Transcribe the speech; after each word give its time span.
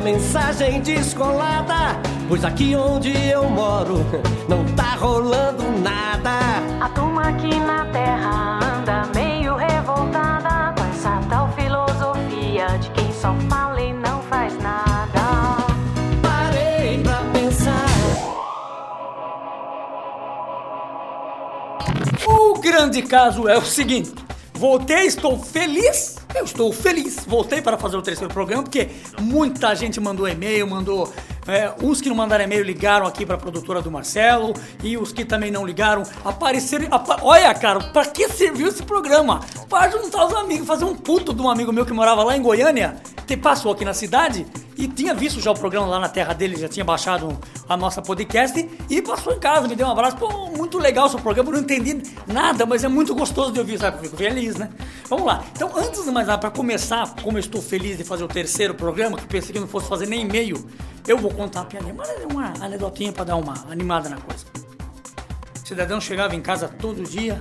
uma 0.00 0.04
mensagem 0.04 0.80
descolada. 0.80 2.00
Pois 2.26 2.42
aqui 2.42 2.74
onde 2.74 3.10
eu 3.28 3.48
moro 3.50 3.98
não 4.48 4.64
tá 4.74 4.94
rolando 4.94 5.62
nada. 5.80 6.30
A 6.80 6.88
turma 6.88 7.28
aqui 7.28 7.54
na 7.60 7.84
terra 7.86 8.60
anda 8.78 9.06
meio 9.14 9.54
revoltada 9.56 10.72
com 10.74 10.88
essa 10.88 11.20
tal 11.28 11.52
filosofia 11.52 12.66
de 12.78 12.90
quem 12.92 13.12
só 13.12 13.34
fala 13.50 13.80
e 13.80 13.92
não 13.92 14.22
faz 14.22 14.56
nada. 14.62 15.20
Parei 16.22 17.02
pra 17.02 17.22
pensar. 17.34 17.86
O 22.26 22.58
grande 22.58 23.02
caso 23.02 23.46
é 23.46 23.58
o 23.58 23.64
seguinte: 23.64 24.14
voltei, 24.54 25.04
estou 25.04 25.38
feliz. 25.38 26.19
Eu 26.34 26.44
estou 26.44 26.72
feliz. 26.72 27.24
Voltei 27.26 27.60
para 27.60 27.76
fazer 27.76 27.96
o 27.96 28.02
terceiro 28.02 28.32
programa 28.32 28.62
porque 28.62 28.88
muita 29.20 29.74
gente 29.74 30.00
mandou 30.00 30.28
e-mail, 30.28 30.66
mandou. 30.66 31.12
é, 31.46 31.72
uns 31.82 32.00
que 32.00 32.08
não 32.08 32.16
mandaram 32.16 32.44
e-mail 32.44 32.62
ligaram 32.62 33.06
aqui 33.06 33.26
para 33.26 33.34
a 33.34 33.38
produtora 33.38 33.82
do 33.82 33.90
Marcelo 33.90 34.54
e 34.82 34.96
os 34.96 35.12
que 35.12 35.24
também 35.24 35.50
não 35.50 35.66
ligaram 35.66 36.02
apareceram. 36.24 36.86
apa- 36.90 37.18
Olha, 37.22 37.52
cara, 37.54 37.80
para 37.80 38.06
que 38.06 38.28
serviu 38.28 38.68
esse 38.68 38.82
programa? 38.82 39.40
Para 39.68 39.90
juntar 39.90 40.26
os 40.26 40.34
amigos, 40.34 40.66
fazer 40.66 40.84
um 40.84 40.94
puto 40.94 41.32
de 41.34 41.42
um 41.42 41.50
amigo 41.50 41.72
meu 41.72 41.84
que 41.84 41.92
morava 41.92 42.22
lá 42.22 42.36
em 42.36 42.42
Goiânia, 42.42 42.96
que 43.26 43.36
passou 43.36 43.72
aqui 43.72 43.84
na 43.84 43.94
cidade 43.94 44.46
e 44.80 44.88
tinha 44.88 45.14
visto 45.14 45.40
já 45.40 45.50
o 45.50 45.54
programa 45.54 45.86
lá 45.86 46.00
na 46.00 46.08
terra 46.08 46.32
dele, 46.32 46.56
já 46.56 46.66
tinha 46.66 46.84
baixado 46.84 47.38
a 47.68 47.76
nossa 47.76 48.00
podcast 48.00 48.66
e 48.88 49.02
passou 49.02 49.34
em 49.34 49.38
casa, 49.38 49.68
me 49.68 49.76
deu 49.76 49.86
um 49.86 49.90
abraço. 49.90 50.16
Pô, 50.16 50.46
muito 50.56 50.78
legal 50.78 51.06
o 51.06 51.10
seu 51.10 51.18
programa, 51.18 51.52
não 51.52 51.58
entendi 51.58 52.02
nada, 52.26 52.64
mas 52.64 52.82
é 52.82 52.88
muito 52.88 53.14
gostoso 53.14 53.52
de 53.52 53.58
ouvir, 53.58 53.78
sabe? 53.78 54.00
Fico 54.00 54.16
feliz, 54.16 54.56
né? 54.56 54.70
Vamos 55.06 55.26
lá. 55.26 55.44
Então, 55.52 55.70
antes 55.76 56.02
de 56.02 56.10
mais 56.10 56.26
nada, 56.26 56.38
para 56.38 56.50
começar, 56.50 57.14
como 57.22 57.36
eu 57.36 57.40
estou 57.40 57.60
feliz 57.60 57.98
de 57.98 58.04
fazer 58.04 58.24
o 58.24 58.28
terceiro 58.28 58.74
programa, 58.74 59.18
que 59.18 59.26
pensei 59.26 59.52
que 59.52 59.60
não 59.60 59.68
fosse 59.68 59.86
fazer 59.86 60.06
nem 60.06 60.22
e-mail, 60.22 60.66
eu 61.06 61.18
vou 61.18 61.30
contar 61.30 61.60
uma 61.60 61.66
piadinha, 61.66 61.92
mas 61.94 62.08
é 62.08 62.26
uma 62.32 62.54
anedotinha 62.64 63.12
para 63.12 63.24
dar 63.24 63.36
uma 63.36 63.52
animada 63.70 64.08
na 64.08 64.16
coisa. 64.16 64.46
O 65.62 65.68
cidadão 65.68 66.00
chegava 66.00 66.34
em 66.34 66.40
casa 66.40 66.68
todo 66.68 67.02
dia 67.02 67.38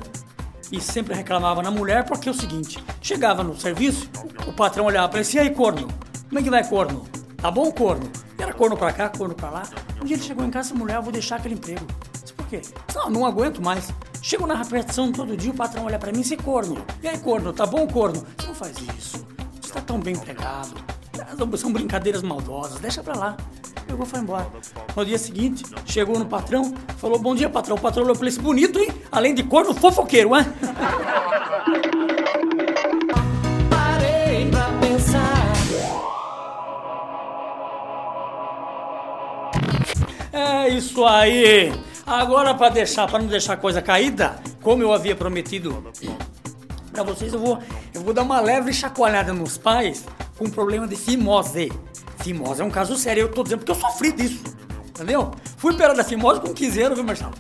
e 0.72 0.82
sempre 0.82 1.16
reclamava 1.16 1.62
na 1.62 1.72
mulher 1.72 2.04
porque 2.04 2.28
é 2.28 2.32
o 2.32 2.36
seguinte: 2.36 2.84
chegava 3.02 3.44
no 3.44 3.58
serviço, 3.58 4.10
o 4.46 4.52
patrão 4.52 4.86
olhava 4.86 5.08
para 5.08 5.20
ele 5.20 5.28
assim, 5.28 5.38
e 5.38 5.40
aí, 5.40 5.50
corno? 5.52 5.88
Como 6.28 6.40
é 6.40 6.44
que 6.44 6.50
vai, 6.50 6.68
corno? 6.68 7.08
Tá 7.42 7.50
bom, 7.50 7.72
corno? 7.72 8.10
E 8.38 8.44
era 8.44 8.54
corno 8.54 8.76
pra 8.76 8.92
cá, 8.92 9.10
corno 9.10 9.34
pra 9.34 9.50
lá. 9.50 9.64
Um 10.02 10.06
dia 10.06 10.16
ele 10.18 10.24
chegou 10.24 10.46
em 10.46 10.50
casa, 10.50 10.74
mulher, 10.74 10.98
eu 10.98 11.02
vou 11.02 11.12
deixar 11.12 11.38
aquele 11.38 11.54
emprego. 11.54 11.86
Disse, 12.22 12.34
por 12.34 12.46
quê? 12.48 12.62
Não, 12.94 13.10
não 13.10 13.26
aguento 13.26 13.62
mais. 13.62 13.94
Chego 14.22 14.46
na 14.46 14.56
repetição 14.56 15.12
todo 15.12 15.38
dia, 15.38 15.52
o 15.52 15.56
patrão 15.56 15.86
olha 15.86 15.98
pra 15.98 16.12
mim, 16.12 16.22
você 16.22 16.36
corno. 16.36 16.84
E 17.02 17.08
aí, 17.08 17.18
corno, 17.18 17.54
tá 17.54 17.66
bom, 17.66 17.88
corno? 17.88 18.26
Você 18.38 18.48
não 18.48 18.56
faz 18.56 18.78
isso. 18.98 19.26
Você 19.62 19.74
tá 19.74 19.82
tão 19.82 20.00
bem 20.00 20.16
empregado. 20.16 20.76
São 21.58 21.72
brincadeiras 21.72 22.22
maldosas, 22.22 22.80
deixa 22.80 23.02
pra 23.02 23.16
lá. 23.18 23.38
Pegou 23.88 24.06
e 24.06 24.10
foi 24.10 24.20
embora. 24.20 24.48
No 24.96 25.06
dia 25.06 25.18
seguinte, 25.18 25.64
chegou 25.86 26.20
no 26.20 26.26
patrão, 26.26 26.74
falou: 26.98 27.18
Bom 27.20 27.34
dia, 27.34 27.50
patrão. 27.50 27.76
O 27.76 27.80
patrão 27.80 28.04
olhou 28.04 28.16
pra 28.16 28.28
ele 28.28 28.40
bonito, 28.40 28.80
hein? 28.80 28.90
Além 29.12 29.34
de 29.34 29.44
corno, 29.44 29.74
fofoqueiro, 29.74 30.36
hein? 30.36 30.46
isso 40.80 41.06
aí. 41.06 41.72
Agora 42.06 42.54
para 42.56 42.70
deixar, 42.70 43.08
para 43.08 43.20
não 43.20 43.28
deixar 43.28 43.54
a 43.54 43.58
coisa 43.58 43.82
caída, 43.82 44.40
como 44.64 44.82
eu 44.82 44.92
havia 44.92 45.16
prometido 45.16 45.84
para 46.92 47.04
vocês, 47.04 47.34
eu 47.34 47.40
vou, 47.40 47.60
eu 47.94 48.02
vou 48.02 48.14
dar 48.14 48.24
uma 48.24 48.40
leve 48.40 48.74
chacoalhada 48.74 49.32
nos 49.32 49.58
pais 49.58 50.06
com 50.38 50.50
problema 50.50 50.88
de 50.88 50.96
fimose. 50.96 51.72
Fimose 52.18 52.62
é 52.62 52.66
um 52.66 52.72
caso 52.72 52.98
sério, 52.98 53.22
eu 53.22 53.32
tô 53.32 53.44
dizendo 53.44 53.60
porque 53.60 53.72
eu 53.72 53.76
sofri 53.76 54.12
disso. 54.12 54.44
Entendeu? 54.90 55.32
Fui 55.58 55.74
operado 55.74 55.96
da 55.96 56.04
fimose 56.04 56.42
com 56.42 56.54
15 56.54 56.82
anos, 56.82 56.98
viu, 56.98 57.06
Marcelo? 57.06 57.34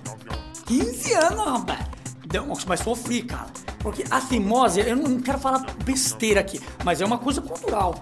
15 0.66 1.14
anos, 1.14 1.46
rapaz. 1.46 1.80
Deu, 2.28 2.46
mas 2.68 2.80
sofri, 2.82 3.24
cara. 3.24 3.48
Porque 3.80 4.04
a 4.12 4.22
fimose, 4.22 4.82
eu 4.82 4.96
não 4.96 5.20
quero 5.20 5.40
falar 5.40 5.66
besteira 5.84 6.42
aqui, 6.42 6.62
mas 6.84 7.02
é 7.02 7.06
uma 7.06 7.18
coisa 7.18 7.42
cultural. 7.42 7.96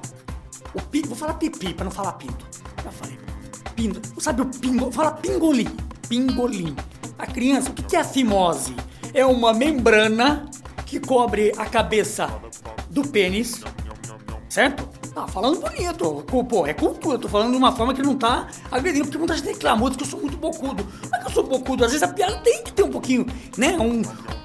O 0.74 0.82
pi, 0.82 1.02
vou 1.08 1.16
falar 1.16 1.36
pipi, 1.36 1.74
pra 1.74 1.86
não 1.86 1.92
falar 1.92 2.14
pinto. 2.14 2.46
Já 2.84 2.92
falei. 2.92 3.27
Pinto. 3.78 4.02
Sabe 4.20 4.42
o 4.42 4.46
pingo? 4.46 4.92
Fala 4.92 5.12
pingolim. 5.12 5.68
Pingolim. 6.10 6.76
A 7.18 7.28
criança, 7.28 7.70
o 7.70 7.74
que 7.74 7.96
é 7.96 8.00
a 8.00 8.04
fimose? 8.04 8.76
É 9.14 9.24
uma 9.24 9.54
membrana 9.54 10.50
que 10.86 11.00
cobre 11.00 11.54
a 11.58 11.66
cabeça 11.68 12.28
do 12.90 13.08
pênis, 13.08 13.62
certo? 14.50 14.90
Tá 15.14 15.28
falando 15.28 15.60
bonito. 15.60 16.24
Pô, 16.24 16.66
é 16.66 16.74
cultura. 16.74 17.16
Eu 17.16 17.20
tô 17.20 17.30
falando 17.30 17.52
de 17.52 17.58
uma 17.58 17.72
forma 17.72 17.94
que 17.94 18.02
não 18.02 18.16
tá 18.16 18.48
agredindo, 18.72 19.06
porque 19.06 19.18
muita 19.20 19.38
gente 19.38 19.50
reclamou 19.50 19.92
que 19.92 20.04
eu 20.04 20.08
sou 20.08 20.20
muito 20.20 20.38
bocudo. 20.38 20.84
Não 21.12 21.20
é 21.20 21.22
que 21.22 21.28
eu 21.28 21.32
sou 21.32 21.44
bocudo, 21.44 21.86
às 21.86 21.92
vezes 21.92 22.08
a 22.08 22.12
piada 22.12 22.38
tem 22.38 22.64
que 22.64 22.72
ter 22.72 22.84
um 22.84 22.90
pouquinho, 22.90 23.28
né? 23.58 23.78
Um, 23.78 24.02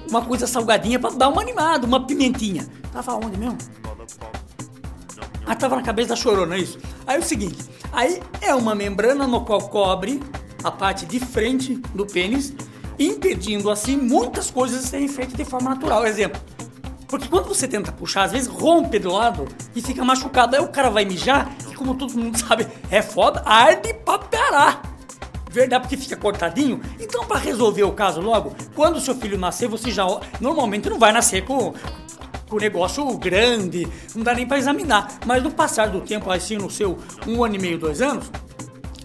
uma 0.07 0.21
coisa 0.21 0.45
salgadinha 0.45 0.99
pra 0.99 1.09
dar 1.09 1.29
uma 1.29 1.41
animada, 1.41 1.87
uma 1.87 2.05
pimentinha. 2.05 2.67
Tava 2.91 3.15
onde 3.15 3.37
mesmo? 3.37 3.57
Ah, 5.45 5.55
tava 5.55 5.75
na 5.75 5.81
cabeça 5.81 6.09
da 6.09 6.15
chorona, 6.15 6.55
é 6.55 6.59
isso. 6.59 6.79
Aí 7.05 7.17
é 7.17 7.19
o 7.19 7.23
seguinte, 7.23 7.57
aí 7.93 8.21
é 8.41 8.53
uma 8.53 8.75
membrana 8.75 9.25
no 9.25 9.45
qual 9.45 9.61
cobre 9.69 10.21
a 10.63 10.71
parte 10.71 11.05
de 11.05 11.19
frente 11.19 11.75
do 11.93 12.05
pênis, 12.05 12.53
impedindo 12.99 13.69
assim 13.69 13.95
muitas 13.95 14.49
coisas 14.51 14.83
serem 14.85 15.07
feitas 15.07 15.35
de 15.35 15.45
forma 15.45 15.69
natural. 15.69 16.05
Exemplo, 16.05 16.41
porque 17.07 17.27
quando 17.27 17.47
você 17.47 17.67
tenta 17.67 17.91
puxar, 17.91 18.23
às 18.23 18.31
vezes 18.31 18.47
rompe 18.47 18.97
do 18.97 19.11
lado 19.11 19.47
e 19.75 19.81
fica 19.81 20.03
machucado. 20.03 20.55
Aí 20.55 20.61
o 20.63 20.67
cara 20.67 20.89
vai 20.89 21.05
mijar, 21.05 21.55
e 21.71 21.75
como 21.75 21.93
todo 21.93 22.17
mundo 22.17 22.35
sabe, 22.41 22.67
é 22.89 23.03
foda, 23.03 23.43
arde 23.45 23.93
pra 23.93 24.17
parar. 24.17 24.81
Verdade, 25.51 25.83
porque 25.83 25.95
fica 25.95 26.17
cortadinho. 26.17 26.81
Então, 26.99 27.25
pra 27.25 27.37
resolver 27.37 27.83
o 27.83 27.91
caso 27.91 28.19
logo, 28.19 28.55
quando 28.75 28.99
seu 28.99 29.13
filho 29.13 29.37
nascer, 29.37 29.67
você 29.67 29.91
já. 29.91 30.03
Normalmente 30.41 30.89
não 30.89 30.97
vai 30.97 31.11
nascer 31.11 31.45
com 31.45 31.75
o 32.55 32.59
negócio 32.59 33.05
grande, 33.17 33.87
não 34.15 34.23
dá 34.23 34.33
nem 34.33 34.47
pra 34.47 34.57
examinar. 34.57 35.19
Mas 35.25 35.41
no 35.43 35.51
passar 35.51 35.89
do 35.89 36.01
tempo, 36.01 36.29
assim, 36.31 36.57
no 36.57 36.69
seu 36.69 36.97
um 37.27 37.43
ano 37.43 37.55
e 37.55 37.59
meio, 37.59 37.77
dois 37.77 38.01
anos, 38.01 38.31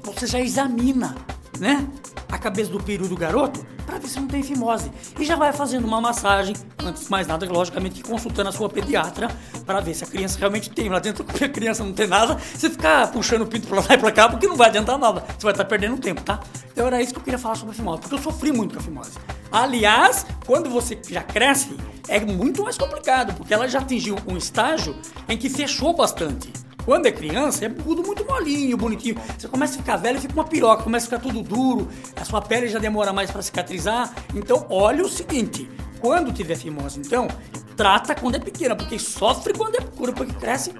você 0.03 0.27
já 0.27 0.41
examina, 0.41 1.15
né? 1.59 1.87
A 2.31 2.39
cabeça 2.39 2.71
do 2.71 2.83
peru 2.83 3.09
do 3.09 3.17
garoto 3.17 3.65
para 3.89 3.99
ver 3.99 4.09
se 4.09 4.21
não 4.21 4.29
tem 4.29 4.43
fimose. 4.43 4.93
E 5.19 5.25
já 5.25 5.35
vai 5.35 5.51
fazendo 5.51 5.87
uma 5.87 5.99
massagem, 5.99 6.55
antes 6.85 7.05
de 7.05 7.11
mais 7.11 7.27
nada, 7.27 7.51
logicamente, 7.51 8.03
consultando 8.03 8.51
a 8.51 8.53
sua 8.53 8.69
pediatra 8.69 9.29
para 9.65 9.81
ver 9.81 9.95
se 9.95 10.05
a 10.05 10.07
criança 10.07 10.39
realmente 10.39 10.69
tem. 10.69 10.91
Lá 10.91 10.99
dentro, 10.99 11.25
porque 11.25 11.45
a 11.45 11.49
criança 11.49 11.83
não 11.83 11.95
tem 11.95 12.07
nada, 12.07 12.37
você 12.37 12.69
ficar 12.69 13.11
puxando 13.11 13.43
o 13.43 13.47
pinto 13.47 13.67
pra 13.67 13.81
lá 13.81 13.87
e 13.95 13.99
pra 13.99 14.13
cá, 14.13 14.29
porque 14.29 14.47
não 14.47 14.57
vai 14.57 14.69
adiantar 14.69 14.99
nada. 14.99 15.25
Você 15.39 15.43
vai 15.43 15.53
estar 15.53 15.65
perdendo 15.65 15.97
tempo, 15.97 16.23
tá? 16.23 16.39
Então 16.71 16.87
era 16.87 17.01
isso 17.01 17.15
que 17.15 17.19
eu 17.19 17.25
queria 17.25 17.39
falar 17.39 17.55
sobre 17.55 17.73
a 17.73 17.77
fimose, 17.77 18.01
porque 18.03 18.15
eu 18.15 18.19
sofri 18.19 18.53
muito 18.53 18.75
com 18.75 18.81
a 18.81 18.83
fimose. 18.83 19.13
Aliás, 19.51 20.27
quando 20.47 20.69
você 20.69 20.99
já 21.09 21.23
cresce, 21.23 21.77
é 22.09 22.21
muito 22.21 22.63
mais 22.63 22.77
complicado, 22.77 23.35
porque 23.35 23.53
ela 23.53 23.69
já 23.69 23.79
atingiu 23.79 24.17
um 24.27 24.37
estágio 24.37 24.95
em 25.29 25.37
que 25.37 25.49
fechou 25.49 25.95
bastante. 25.95 26.53
Quando 26.85 27.07
é 27.07 27.13
criança, 27.13 27.67
é 27.67 27.69
tudo 27.69 28.03
muito 28.03 28.25
molinho, 28.25 28.77
bonitinho. 28.77 29.17
Você 29.39 29.47
começa 29.47 29.75
a 29.75 29.77
ficar 29.77 29.97
velho, 29.97 30.19
fica 30.19 30.33
uma 30.33 30.45
piroca, 30.45 30.83
começa 30.83 31.05
a 31.05 31.19
ficar 31.19 31.21
tudo 31.21 31.43
duro, 31.43 31.89
a 32.17 32.25
sua 32.25 32.41
pele 32.41 32.69
já 32.69 32.79
demora 32.79 33.13
mais 33.13 33.31
para 33.31 33.43
cicatrizar. 33.43 34.11
Então, 34.35 34.67
olha 34.71 35.05
o 35.05 35.09
seguinte: 35.09 35.69
quando 36.01 36.33
tiver 36.33 36.57
fimose, 36.57 36.99
então, 36.99 37.29
trata 37.77 38.15
quando 38.15 38.37
é 38.37 38.39
pequena, 38.39 38.75
porque 38.75 38.99
sofre 38.99 39.53
quando 39.53 39.77
é 39.77 39.81
pura, 39.81 40.13
porque 40.13 40.33
cresce. 40.33 40.73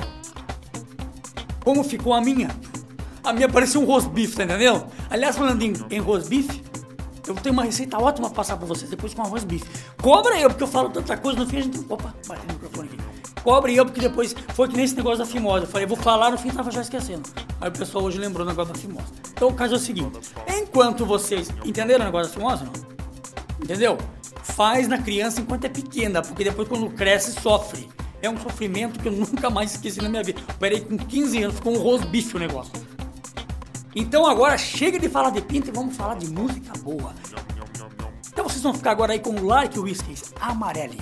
Como 1.63 1.85
ficou 1.85 2.15
a 2.15 2.23
minha? 2.23 2.49
A 3.23 3.33
minha 3.35 3.49
parecia 3.49 3.79
um 3.79 3.85
rosbife, 3.85 4.35
tá 4.35 4.45
entendendo? 4.45 4.87
Aliás, 5.11 5.37
falando 5.37 5.61
em, 5.61 5.75
em 5.91 5.99
rosbife, 5.99 6.63
eu 7.29 7.35
tenho 7.35 7.53
uma 7.53 7.65
receita 7.65 7.99
ótima 7.99 8.29
pra 8.29 8.37
passar 8.37 8.57
pra 8.57 8.67
vocês 8.67 8.91
depois 8.91 9.13
com 9.15 9.23
arroz 9.23 9.45
bife. 9.45 9.67
Cobra 10.01 10.41
eu, 10.41 10.49
porque 10.49 10.63
eu 10.63 10.69
falo 10.69 10.89
tanta 10.89 11.17
coisa, 11.17 11.39
no 11.39 11.47
fim 11.47 11.59
a 11.59 11.63
gente. 11.63 11.79
Opa, 11.89 12.15
bate 12.27 12.47
no 12.47 12.55
microfone 12.55 12.89
aqui. 12.89 13.09
Cobre 13.43 13.75
eu, 13.77 13.85
porque 13.85 14.01
depois 14.01 14.35
foi 14.55 14.69
que 14.69 14.77
nem 14.77 14.85
esse 14.85 14.97
negócio 14.97 15.19
da 15.19 15.27
fimose. 15.27 15.65
Eu 15.65 15.71
falei, 15.71 15.87
vou 15.87 15.97
falar, 15.97 16.31
no 16.31 16.39
fim 16.39 16.51
tava 16.51 16.71
já 16.71 16.81
esquecendo. 16.81 17.29
Aí 17.61 17.69
o 17.69 17.73
pessoal 17.73 18.05
hoje 18.05 18.19
lembrou 18.19 18.45
o 18.47 18.49
negócio 18.49 18.73
da 18.73 18.79
fimose. 18.79 19.07
Então 19.33 19.49
o 19.49 19.55
caso 19.55 19.75
é 19.75 19.77
o 19.77 19.81
seguinte: 19.81 20.19
enquanto 20.49 21.07
vocês. 21.07 21.49
Entenderam 21.65 22.03
o 22.03 22.05
negócio 22.05 22.33
da 22.33 22.35
fimose 22.35 22.65
não? 22.65 22.73
Entendeu? 23.63 23.99
Faz 24.43 24.89
na 24.89 24.99
criança 24.99 25.41
enquanto 25.41 25.65
é 25.65 25.69
pequena, 25.69 26.23
porque 26.23 26.45
depois 26.45 26.69
quando 26.69 26.91
cresce 26.91 27.33
sofre. 27.41 27.89
É 28.21 28.29
um 28.29 28.37
sofrimento 28.37 28.99
que 28.99 29.07
eu 29.07 29.13
nunca 29.13 29.49
mais 29.49 29.73
esqueci 29.73 30.03
na 30.03 30.09
minha 30.09 30.25
vida. 30.25 30.41
Operei 30.57 30.81
com 30.81 30.97
15 30.97 31.43
anos, 31.45 31.57
ficou 31.57 31.75
um 31.75 31.79
rosbife 31.79 32.37
o 32.37 32.41
negócio. 32.41 32.73
Então 33.99 34.25
agora 34.25 34.57
chega 34.57 34.97
de 34.97 35.09
falar 35.09 35.31
de 35.31 35.43
pinto 35.43 35.71
e 35.71 35.73
vamos 35.73 35.97
falar 35.97 36.15
de 36.15 36.31
música 36.31 36.73
boa. 36.85 37.13
Então 38.33 38.49
vocês 38.49 38.63
vão 38.63 38.73
ficar 38.73 38.93
agora 38.93 39.13
aí 39.13 39.19
com 39.19 39.31
o 39.31 39.45
Like 39.45 39.77
Whiskies 39.77 40.33
Amarelli. 40.41 41.01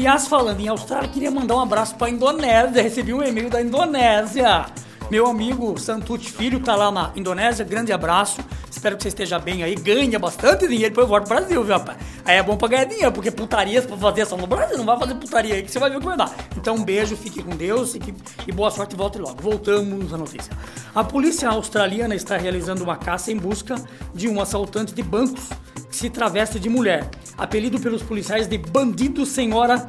Aliás, 0.00 0.26
falando 0.26 0.58
em 0.60 0.66
Austrália, 0.66 1.10
queria 1.10 1.30
mandar 1.30 1.56
um 1.56 1.60
abraço 1.60 1.94
pra 1.94 2.08
Indonésia. 2.08 2.82
Recebi 2.82 3.12
um 3.12 3.22
e-mail 3.22 3.50
da 3.50 3.60
Indonésia. 3.60 4.64
Meu 5.10 5.26
amigo 5.26 5.78
Santucci 5.78 6.32
Filho 6.32 6.58
tá 6.58 6.74
lá 6.74 6.90
na 6.90 7.12
Indonésia. 7.14 7.66
Grande 7.66 7.92
abraço. 7.92 8.40
Espero 8.70 8.96
que 8.96 9.02
você 9.02 9.08
esteja 9.08 9.38
bem 9.38 9.62
aí. 9.62 9.74
Ganha 9.74 10.18
bastante 10.18 10.68
dinheiro, 10.68 10.90
depois 10.90 11.08
volta 11.08 11.26
pro 11.26 11.36
Brasil, 11.36 11.62
viu, 11.64 11.76
rapaz? 11.76 11.98
Aí 12.24 12.36
é 12.36 12.42
bom 12.42 12.56
pra 12.56 12.68
ganhar 12.68 12.84
dinheiro, 12.84 13.12
porque 13.12 13.30
putarias 13.30 13.84
pra 13.84 13.96
fazer 13.96 14.26
só 14.26 14.36
no 14.36 14.46
Brasil. 14.46 14.78
Não 14.78 14.84
vai 14.84 14.98
fazer 14.98 15.14
putaria 15.14 15.54
aí 15.54 15.62
que 15.62 15.70
você 15.70 15.78
vai 15.78 15.90
ver 15.90 15.96
o 15.96 16.00
que 16.00 16.06
vai 16.06 16.16
dar. 16.16 16.32
Então, 16.56 16.76
um 16.76 16.84
beijo, 16.84 17.16
fique 17.16 17.42
com 17.42 17.56
Deus 17.56 17.94
e, 17.94 18.00
e 18.46 18.52
boa 18.52 18.70
sorte 18.70 18.94
volte 18.94 19.18
logo. 19.18 19.42
Voltamos 19.42 20.14
à 20.14 20.16
notícia. 20.16 20.52
A 20.94 21.02
polícia 21.02 21.48
australiana 21.48 22.14
está 22.14 22.36
realizando 22.36 22.84
uma 22.84 22.96
caça 22.96 23.32
em 23.32 23.36
busca 23.36 23.74
de 24.14 24.28
um 24.28 24.40
assaltante 24.40 24.94
de 24.94 25.02
bancos 25.02 25.48
que 25.90 25.96
se 25.96 26.08
traveste 26.08 26.60
de 26.60 26.68
mulher. 26.68 27.08
Apelido 27.36 27.80
pelos 27.80 28.02
policiais 28.02 28.46
de 28.46 28.56
Bandido 28.56 29.26
Senhora 29.26 29.88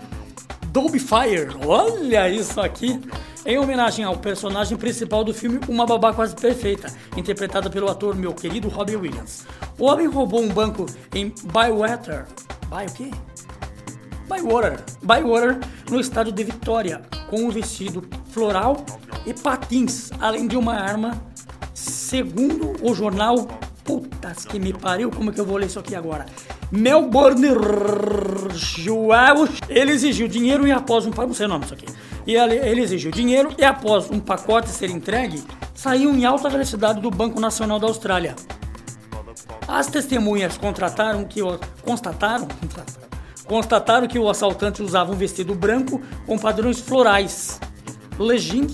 Dolby 0.72 1.00
Fire. 1.00 1.50
Olha 1.66 2.30
isso 2.30 2.60
aqui. 2.62 3.00
Em 3.46 3.60
homenagem 3.60 4.06
ao 4.06 4.16
personagem 4.16 4.78
principal 4.78 5.24
do 5.24 5.34
filme 5.34 5.60
Uma 5.68 5.86
Babá 5.86 6.13
Quase 6.13 6.36
Perfeita, 6.36 6.94
interpretada 7.18 7.70
pelo 7.70 7.90
ator 7.90 8.16
meu 8.16 8.34
querido 8.34 8.70
Robin 8.70 8.96
Williams. 8.96 9.46
O 9.78 9.86
homem 9.86 10.08
roubou 10.08 10.42
um 10.42 10.48
banco 10.48 10.86
em 11.13 11.34
Bywater. 11.44 12.25
By 12.70 12.86
o 12.90 12.94
quê? 12.94 13.12
Bywater. 14.30 14.80
Bywater, 15.01 15.60
no 15.90 16.00
estado 16.00 16.32
de 16.32 16.44
Vitória, 16.44 17.01
com 17.30 17.44
um 17.44 17.50
vestido 17.50 18.08
floral 18.30 18.86
e 19.25 19.34
patins, 19.34 20.12
além 20.22 20.48
de 20.48 20.56
uma 20.56 20.75
arma, 20.75 21.22
segundo 21.74 22.75
o 22.82 22.94
jornal 22.94 23.48
Putas 23.84 24.46
que 24.46 24.60
me 24.60 24.72
pariu, 24.72 25.10
como 25.10 25.32
é 25.32 25.34
que 25.34 25.42
eu 25.42 25.46
vou 25.46 25.58
ler 25.58 25.66
isso 25.66 25.80
aqui 25.80 25.96
agora? 25.96 26.28
Melbourne 26.72 27.48
Joel, 28.54 29.48
ele 29.68 29.92
exigiu 29.92 30.28
dinheiro 30.28 30.66
e 30.66 30.72
após 30.72 31.06
um 31.06 31.12
não 31.12 31.34
sei 31.34 31.46
o 31.46 31.50
nome 31.50 31.66
isso 31.66 31.74
aqui. 31.74 31.86
E 32.25 32.36
ele, 32.36 32.56
ele 32.56 32.82
exigiu 32.82 33.12
dinheiro 33.12 33.54
e 33.58 33.63
após 33.63 34.10
um 34.10 34.20
pacote 34.20 34.70
ser 34.70 34.90
entregue, 34.90 35.44
saiu 35.74 36.12
em 36.12 36.24
alta 36.24 36.50
velocidade 36.50 37.01
do 37.01 37.12
Banco 37.12 37.40
Nacional 37.40 37.78
da 37.78 37.88
Austrália. 37.88 38.36
As 39.68 39.88
testemunhas 39.88 40.58
contrataram 40.58 41.25
que 41.25 41.42
constataram, 41.84 42.48
constataram 43.46 44.08
que 44.08 44.20
o 44.20 44.30
assaltante 44.30 44.82
usava 44.82 45.12
um 45.12 45.16
vestido 45.16 45.54
branco 45.54 46.01
com 46.25 46.38
padrões 46.38 46.80
florais, 46.80 47.60
legging 48.18 48.68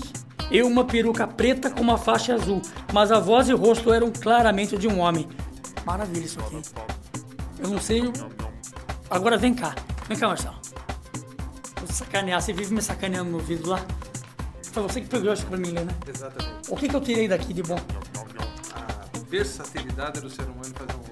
e 0.50 0.62
uma 0.62 0.84
peruca 0.84 1.26
preta 1.26 1.68
com 1.68 1.82
uma 1.82 1.98
faixa 1.98 2.34
azul, 2.34 2.62
mas 2.92 3.10
a 3.10 3.18
voz 3.18 3.48
e 3.48 3.54
o 3.54 3.56
rosto 3.56 3.92
eram 3.92 4.12
claramente 4.12 4.76
de 4.76 4.86
um 4.86 5.00
homem. 5.00 5.28
Maravilha 5.84 6.24
isso 6.24 6.38
aqui. 6.40 6.60
Eu 7.58 7.68
não 7.68 7.80
sei. 7.80 8.02
Agora 9.10 9.36
vem 9.36 9.54
cá, 9.54 9.74
vem 10.08 10.18
cá, 10.18 10.28
Marcelo. 10.28 10.56
Vou 11.76 11.88
sacanear, 11.92 12.40
você 12.40 12.52
vive 12.52 12.74
me 12.74 12.82
sacaneando 12.82 13.30
no 13.30 13.38
vídeo 13.38 13.68
lá. 13.68 13.80
Foi 14.72 14.82
você 14.82 15.00
que 15.00 15.08
pegou 15.08 15.32
isso 15.32 15.46
pra 15.46 15.56
mim, 15.56 15.72
né? 15.72 15.86
Exatamente. 16.06 16.70
O 16.70 16.76
que, 16.76 16.88
que 16.88 16.94
eu 16.94 17.00
tirei 17.00 17.26
daqui 17.26 17.52
de 17.52 17.62
bom? 17.62 17.78
A 18.74 19.18
versatilidade 19.28 20.20
do 20.20 20.30
ser 20.30 20.42
humano 20.42 20.72
fazer 20.74 20.94
um 20.94 21.08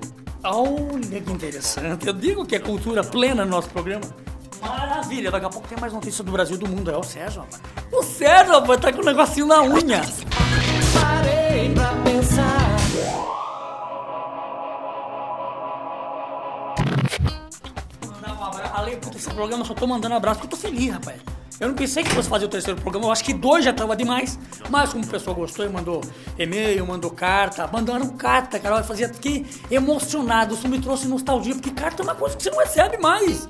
Olha 0.48 1.20
que 1.20 1.32
interessante. 1.32 2.06
Eu 2.06 2.12
digo 2.12 2.46
que 2.46 2.54
é 2.54 2.60
cultura 2.60 3.02
plena 3.02 3.44
no 3.44 3.50
nosso 3.50 3.68
programa. 3.70 4.04
Maravilha, 4.60 5.30
daqui 5.30 5.46
a 5.46 5.48
pouco 5.48 5.66
tem 5.66 5.78
mais 5.80 5.92
notícia 5.92 6.22
do 6.22 6.30
Brasil 6.30 6.56
e 6.56 6.58
do 6.58 6.68
mundo. 6.68 6.90
É 6.90 6.96
o 6.96 7.02
Sérgio, 7.02 7.40
rapaz. 7.42 7.60
O 7.92 8.02
Sérgio, 8.02 8.52
rapaz, 8.52 8.80
tá 8.80 8.92
com 8.92 9.00
um 9.00 9.04
negocinho 9.04 9.46
na 9.46 9.62
unha. 9.62 10.02
Parei 11.00 11.74
pra 11.74 11.92
pensar. 12.04 12.65
Programa 19.36 19.64
só 19.64 19.74
tô 19.74 19.86
mandando 19.86 20.14
abraço 20.14 20.40
porque 20.40 20.54
eu 20.54 20.58
tô 20.58 20.68
feliz, 20.68 20.90
rapaz. 20.92 21.20
Eu 21.58 21.68
não 21.68 21.74
pensei 21.74 22.02
que 22.04 22.10
fosse 22.10 22.28
fazer 22.28 22.44
o 22.44 22.48
terceiro 22.48 22.78
programa, 22.80 23.06
eu 23.06 23.12
acho 23.12 23.24
que 23.24 23.32
dois 23.32 23.64
já 23.64 23.72
tava 23.72 23.96
demais. 23.96 24.38
Mas 24.68 24.92
como 24.92 25.04
o 25.04 25.06
pessoal 25.08 25.34
gostou 25.34 25.64
e 25.64 25.68
mandou 25.68 26.02
e-mail, 26.38 26.86
mandou 26.86 27.10
carta, 27.10 27.66
mandaram 27.72 28.08
carta, 28.08 28.58
cara, 28.58 28.78
eu 28.78 28.84
fazia 28.84 29.08
que 29.08 29.46
emocionado, 29.70 30.54
isso 30.54 30.68
me 30.68 30.78
trouxe 30.80 31.06
nostalgia, 31.08 31.54
porque 31.54 31.70
carta 31.70 32.02
é 32.02 32.04
uma 32.04 32.14
coisa 32.14 32.36
que 32.36 32.42
você 32.42 32.50
não 32.50 32.58
recebe 32.58 32.98
mais. 32.98 33.48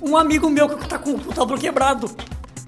Um 0.00 0.16
amigo 0.16 0.48
meu 0.48 0.68
que 0.68 0.88
tá 0.88 0.98
com 0.98 1.10
o 1.10 1.14
computador 1.14 1.58
quebrado. 1.58 2.10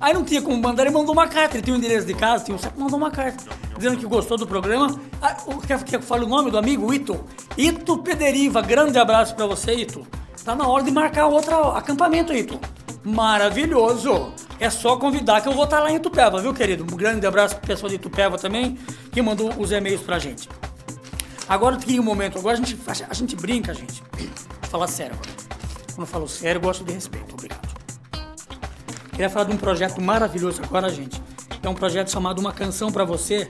Aí 0.00 0.12
não 0.12 0.25
tinha 0.25 0.43
como 0.43 0.61
mandar, 0.61 0.83
ele 0.83 0.93
mandou 0.93 1.12
uma 1.14 1.29
carta. 1.29 1.57
Ele 1.57 1.62
tinha 1.62 1.75
um 1.75 1.79
endereço 1.79 2.07
de 2.09 2.12
casa, 2.14 2.45
tinha 2.45 2.57
um 2.57 2.59
saco, 2.59 2.79
mandou 2.81 2.99
uma 2.99 3.11
carta. 3.12 3.45
Dizendo 3.76 3.97
que 3.97 4.05
gostou 4.05 4.37
do 4.37 4.47
programa. 4.47 5.00
Ah, 5.21 5.37
o- 5.47 5.59
quer, 5.59 5.83
que 5.85 5.95
eu 5.97 6.02
fale 6.02 6.25
o 6.25 6.29
nome 6.29 6.50
do 6.50 6.59
amigo? 6.59 6.93
Ito. 6.93 7.25
Ito 7.57 7.99
Pederiva. 7.99 8.61
Grande 8.61 8.99
abraço 8.99 9.35
pra 9.37 9.47
você, 9.47 9.73
Ito. 9.75 10.05
Tá 10.44 10.56
na 10.56 10.66
hora 10.66 10.82
de 10.82 10.90
marcar 10.90 11.26
outro 11.26 11.70
acampamento, 11.70 12.32
Ito. 12.32 12.58
Maravilhoso. 13.04 14.32
É 14.58 14.70
só 14.70 14.96
convidar 14.96 15.40
que 15.40 15.49
eu 15.49 15.52
vou 15.52 15.64
estar 15.64 15.80
lá 15.80 15.90
em 15.90 15.96
Itupeva, 15.96 16.40
viu, 16.40 16.52
querido? 16.54 16.84
Um 16.84 16.96
grande 16.96 17.26
abraço 17.26 17.56
pro 17.56 17.66
pessoal 17.66 17.88
de 17.88 17.96
Itupeva 17.96 18.38
também, 18.38 18.78
que 19.11 19.20
mandou 19.22 19.52
os 19.58 19.72
e-mails 19.72 20.02
pra 20.02 20.18
gente. 20.18 20.49
Agora 21.49 21.76
tem 21.76 21.99
um 21.99 22.02
momento, 22.02 22.38
agora 22.38 22.56
a 22.56 22.58
gente, 22.58 22.78
a 23.08 23.14
gente 23.14 23.37
brinca, 23.37 23.75
gente. 23.75 24.02
Falar 24.62 24.87
sério 24.87 25.14
agora. 25.14 25.30
Quando 25.94 26.00
eu 26.00 26.06
falo 26.06 26.28
sério, 26.28 26.58
eu 26.58 26.62
gosto 26.62 26.84
de 26.84 26.92
respeito. 26.92 27.34
Obrigado. 27.34 27.68
Queria 29.11 29.28
falar 29.28 29.44
de 29.46 29.52
um 29.52 29.58
projeto 29.58 30.00
maravilhoso 30.00 30.62
agora, 30.62 30.88
gente. 30.88 31.20
É 31.62 31.68
um 31.68 31.75
projeto 31.75 32.11
chamado 32.11 32.40
Uma 32.40 32.52
Canção 32.52 32.90
Pra 32.90 33.04
Você. 33.04 33.49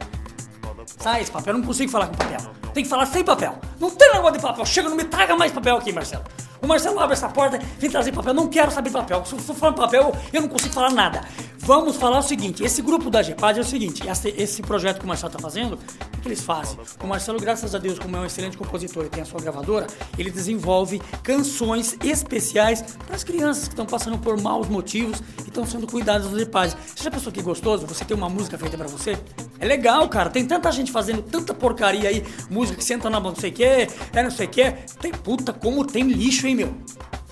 Sai 0.99 1.23
esse 1.23 1.31
papel, 1.31 1.55
eu 1.55 1.59
não 1.59 1.67
consigo 1.67 1.91
falar 1.91 2.09
com 2.09 2.15
papel. 2.15 2.41
Tem 2.75 2.83
que 2.83 2.89
falar 2.89 3.07
sem 3.07 3.23
papel. 3.23 3.59
Não 3.79 3.91
tem 3.91 4.13
negócio 4.13 4.33
de 4.33 4.41
papel. 4.41 4.65
Chega, 4.67 4.89
não 4.89 4.97
me 4.97 5.05
traga 5.05 5.37
mais 5.37 5.53
papel 5.53 5.77
aqui, 5.77 5.93
Marcelo. 5.93 6.25
O 6.63 6.67
Marcelo 6.69 7.01
abre 7.01 7.15
essa 7.15 7.29
porta, 7.29 7.59
vem 7.77 7.91
trazer 7.91 8.13
papel. 8.13 8.33
Não 8.33 8.47
quero 8.47 8.71
saber 8.71 8.91
de 8.91 8.95
papel. 8.95 9.25
Se 9.25 9.33
eu 9.33 9.39
for 9.41 9.57
falar 9.57 9.73
papel, 9.73 10.15
eu 10.33 10.43
não 10.43 10.49
consigo 10.49 10.73
falar 10.73 10.93
nada. 10.93 11.23
Vamos 11.65 11.95
falar 11.95 12.19
o 12.19 12.23
seguinte: 12.23 12.65
esse 12.65 12.83
grupo 12.83 13.09
da 13.09 13.23
GEPAD 13.23 13.61
é 13.61 13.63
o 13.63 13.65
seguinte, 13.65 14.03
esse, 14.37 14.63
projeto 14.63 14.99
que 14.99 15.05
o 15.05 15.09
Marcelo 15.09 15.29
está 15.29 15.39
fazendo, 15.39 15.75
o 15.75 16.21
que 16.21 16.27
eles 16.27 16.41
fazem? 16.41 16.77
O 17.01 17.07
Marcelo, 17.07 17.39
graças 17.39 17.73
a 17.73 17.79
Deus, 17.79 18.01
como 18.01 18.17
é 18.17 18.21
um 18.21 18.27
excelente 18.27 18.57
compositor 18.57 19.05
e 19.05 19.09
tem 19.09 19.23
a 19.23 19.25
sua 19.25 19.41
gravadora, 19.41 19.87
ele 20.19 20.29
desenvolve 20.29 21.01
canções 21.23 21.97
especiais 22.05 22.83
para 23.07 23.15
as 23.15 23.23
crianças 23.23 23.69
que 23.69 23.75
estão 23.75 23.87
passando 23.87 24.19
por 24.19 24.41
maus 24.41 24.69
motivos 24.69 25.23
e 25.45 25.49
estão 25.49 25.65
sendo 25.65 25.87
cuidadas 25.87 26.27
dos 26.27 26.37
GEPAD. 26.37 26.77
Você 26.97 27.05
já 27.05 27.11
pensou 27.13 27.31
que 27.31 27.41
gostoso 27.41 27.87
você 27.87 28.05
ter 28.05 28.15
uma 28.15 28.29
música 28.29 28.59
feita 28.59 28.77
para 28.77 28.89
você? 28.89 29.17
É 29.61 29.65
legal, 29.65 30.09
cara. 30.09 30.31
Tem 30.31 30.45
tanta 30.45 30.71
gente 30.73 30.91
fazendo 30.91 31.23
tanta 31.23 31.55
porcaria 31.55 32.09
aí, 32.09 32.25
música 32.51 32.77
que 32.77 32.85
senta 32.85 33.09
na 33.09 33.21
não 33.21 33.37
sei 33.37 33.51
o 33.51 33.53
que, 33.53 33.65
é 33.65 33.89
não 34.21 34.33
sei 34.33 34.47
o 34.47 34.51
que. 34.51 34.69
Tem 35.01 35.13
puta 35.13 35.53
como 35.53 35.85
tem 35.85 36.09
lixo, 36.09 36.45
hein, 36.45 36.57
meu? 36.57 36.75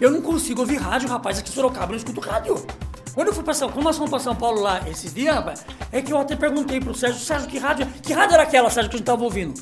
Eu 0.01 0.13
não 0.13 0.23
consigo 0.23 0.61
ouvir 0.61 0.77
rádio, 0.77 1.09
rapaz. 1.09 1.41
Aqui 1.41 1.51
em 1.51 1.53
Sorocaba 1.53 1.87
eu 1.87 1.91
não 1.91 1.97
escuto 1.97 2.21
rádio. 2.21 2.65
Quando 3.15 3.29
eu 3.29 3.35
fui 3.35 3.43
pra 3.43 3.55
São 3.55 3.71
quando 3.71 3.85
nós 3.85 3.97
fomos 3.97 4.11
pra 4.11 4.21
São 4.21 4.35
Paulo 4.35 4.61
lá 4.61 4.81
esses 4.89 5.13
dias, 5.13 5.35
rapaz, 5.35 5.65
é 5.91 6.01
que 6.01 6.13
eu 6.13 6.19
até 6.19 6.37
perguntei 6.37 6.81
pro 6.81 6.95
Sérgio, 6.95 7.21
Sérgio, 7.21 7.49
que 7.49 7.59
rádio, 7.59 7.87
que 8.03 8.13
rádio 8.13 8.35
era 8.35 8.45
aquela, 8.45 8.71
Sérgio, 8.71 8.91
que 8.91 8.97
a 8.97 8.99
gente 8.99 9.07
tava 9.07 9.25
ouvindo? 9.25 9.61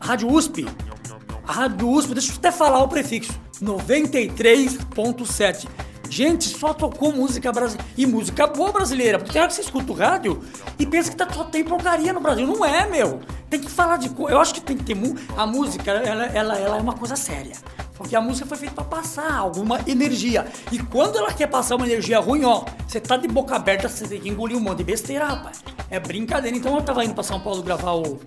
Rádio 0.00 0.32
USP. 0.32 0.66
A 1.46 1.52
Rádio 1.52 1.88
USP, 1.88 2.14
deixa 2.14 2.32
eu 2.32 2.36
até 2.36 2.52
falar 2.52 2.82
o 2.82 2.88
prefixo. 2.88 3.32
93.7. 3.62 5.66
Gente, 6.10 6.48
só 6.48 6.72
tocou 6.72 7.12
música 7.12 7.52
brasileira. 7.52 7.92
E 7.96 8.06
música 8.06 8.46
boa 8.46 8.72
brasileira. 8.72 9.18
Porque 9.18 9.32
tem 9.32 9.42
hora 9.42 9.48
que 9.48 9.54
você 9.54 9.60
escuta 9.60 9.92
o 9.92 9.94
rádio 9.94 10.42
e 10.78 10.86
pensa 10.86 11.10
que 11.10 11.16
tá, 11.16 11.28
só 11.30 11.44
tem 11.44 11.64
porcaria 11.64 12.12
no 12.12 12.20
Brasil. 12.20 12.46
Não 12.46 12.64
é, 12.64 12.88
meu. 12.88 13.20
Tem 13.50 13.60
que 13.60 13.70
falar 13.70 13.96
de 13.96 14.08
coisa. 14.10 14.34
Eu 14.36 14.40
acho 14.40 14.52
que 14.54 14.60
tem 14.60 14.76
que 14.76 14.84
ter. 14.84 14.94
mu- 14.94 15.14
A 15.36 15.46
música, 15.46 15.90
ela, 15.90 16.26
ela, 16.26 16.56
ela 16.58 16.76
é 16.76 16.80
uma 16.80 16.92
coisa 16.94 17.16
séria. 17.16 17.52
Porque 17.96 18.14
a 18.14 18.20
música 18.20 18.46
foi 18.46 18.56
feita 18.58 18.74
pra 18.76 18.84
passar 18.84 19.32
alguma 19.34 19.80
energia. 19.86 20.46
E 20.70 20.78
quando 20.78 21.16
ela 21.18 21.32
quer 21.32 21.48
passar 21.48 21.74
uma 21.76 21.86
energia 21.86 22.20
ruim, 22.20 22.44
ó, 22.44 22.64
você 22.86 23.00
tá 23.00 23.16
de 23.16 23.26
boca 23.26 23.56
aberta, 23.56 23.88
você 23.88 24.06
tem 24.06 24.20
que 24.20 24.28
engolir 24.28 24.56
um 24.56 24.60
monte 24.60 24.78
de 24.78 24.84
besteira, 24.84 25.26
rapaz. 25.26 25.64
É 25.90 25.98
brincadeira. 25.98 26.56
Então 26.56 26.74
eu 26.76 26.82
tava 26.82 27.04
indo 27.04 27.14
pra 27.14 27.24
São 27.24 27.40
Paulo 27.40 27.62
gravar 27.62 27.92
o, 27.94 28.20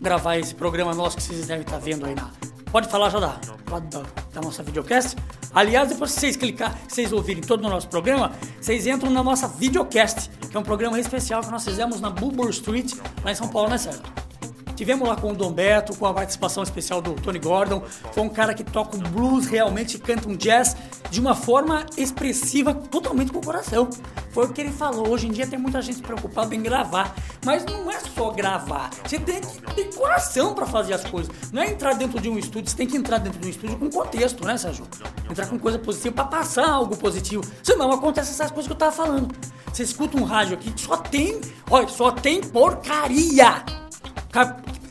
gravar 0.00 0.36
esse 0.36 0.54
programa 0.54 0.94
nosso 0.94 1.16
que 1.16 1.22
vocês 1.22 1.46
devem 1.46 1.62
estar 1.62 1.78
vendo 1.78 2.04
aí 2.06 2.14
na. 2.14 2.30
Pode 2.70 2.88
falar 2.88 3.08
já 3.10 3.20
da, 3.20 3.40
lá 3.70 3.78
da, 3.78 4.02
da 4.34 4.40
nossa 4.42 4.62
videocast. 4.62 5.16
Aliás, 5.54 5.88
depois 5.88 6.12
que 6.12 6.20
vocês 6.20 6.36
clicar, 6.36 6.76
vocês 6.86 7.12
ouvirem 7.12 7.42
todo 7.42 7.64
o 7.64 7.68
nosso 7.70 7.88
programa, 7.88 8.32
vocês 8.60 8.86
entram 8.86 9.08
na 9.10 9.22
nossa 9.22 9.48
videocast, 9.48 10.28
que 10.56 10.58
é 10.58 10.60
um 10.60 10.64
programa 10.64 10.98
especial 10.98 11.42
que 11.42 11.50
nós 11.50 11.62
fizemos 11.64 12.00
na 12.00 12.08
Bulbur 12.08 12.48
Street, 12.48 12.94
lá 13.22 13.30
em 13.30 13.34
São 13.34 13.46
Paulo, 13.46 13.68
né, 13.68 13.76
Sérgio? 13.76 14.02
Tivemos 14.74 15.06
lá 15.06 15.14
com 15.14 15.32
o 15.32 15.34
Dom 15.34 15.52
Beto, 15.52 15.94
com 15.94 16.06
a 16.06 16.14
participação 16.14 16.62
especial 16.62 17.02
do 17.02 17.12
Tony 17.12 17.38
Gordon. 17.38 17.82
Foi 18.12 18.22
um 18.22 18.28
cara 18.30 18.54
que 18.54 18.64
toca 18.64 18.96
um 18.96 19.00
blues 19.00 19.46
realmente, 19.46 19.98
canta 19.98 20.26
um 20.26 20.34
jazz 20.34 20.74
de 21.16 21.20
uma 21.20 21.34
forma 21.34 21.86
expressiva, 21.96 22.74
totalmente 22.74 23.32
com 23.32 23.38
o 23.38 23.42
coração. 23.42 23.88
Foi 24.32 24.44
o 24.44 24.52
que 24.52 24.60
ele 24.60 24.70
falou. 24.70 25.08
Hoje 25.08 25.26
em 25.26 25.30
dia 25.30 25.46
tem 25.46 25.58
muita 25.58 25.80
gente 25.80 26.02
preocupada 26.02 26.54
em 26.54 26.60
gravar. 26.60 27.14
Mas 27.42 27.64
não 27.64 27.90
é 27.90 27.98
só 28.00 28.30
gravar. 28.32 28.90
Você 29.02 29.18
tem 29.18 29.40
que 29.40 29.74
ter 29.74 29.94
coração 29.94 30.54
para 30.54 30.66
fazer 30.66 30.92
as 30.92 31.04
coisas. 31.06 31.34
Não 31.50 31.62
é 31.62 31.70
entrar 31.70 31.94
dentro 31.94 32.20
de 32.20 32.28
um 32.28 32.38
estúdio, 32.38 32.70
você 32.70 32.76
tem 32.76 32.86
que 32.86 32.98
entrar 32.98 33.16
dentro 33.16 33.40
de 33.40 33.46
um 33.46 33.50
estúdio 33.50 33.78
com 33.78 33.88
contexto, 33.88 34.44
né, 34.44 34.58
Sérgio? 34.58 34.86
Entrar 35.30 35.46
com 35.46 35.58
coisa 35.58 35.78
positiva 35.78 36.14
para 36.14 36.26
passar 36.26 36.68
algo 36.68 36.94
positivo. 36.98 37.42
Senão 37.62 37.90
acontece 37.90 38.32
essas 38.32 38.50
coisas 38.50 38.66
que 38.66 38.74
eu 38.74 38.78
tava 38.78 38.92
falando. 38.92 39.34
Você 39.72 39.84
escuta 39.84 40.18
um 40.18 40.24
rádio 40.24 40.52
aqui 40.52 40.70
que 40.70 40.82
só 40.82 40.98
tem. 40.98 41.40
Olha, 41.70 41.88
só 41.88 42.10
tem 42.10 42.42
porcaria. 42.42 43.64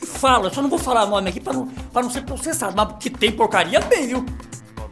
Fala, 0.02 0.46
eu 0.46 0.52
só 0.52 0.60
não 0.60 0.68
vou 0.68 0.78
falar 0.80 1.06
nome 1.06 1.30
aqui 1.30 1.38
pra 1.38 1.52
não, 1.52 1.68
pra 1.68 2.02
não 2.02 2.10
ser 2.10 2.22
processado, 2.22 2.74
mas 2.76 2.96
que 2.98 3.10
tem 3.10 3.30
porcaria 3.30 3.78
bem, 3.82 4.08
viu? 4.08 4.26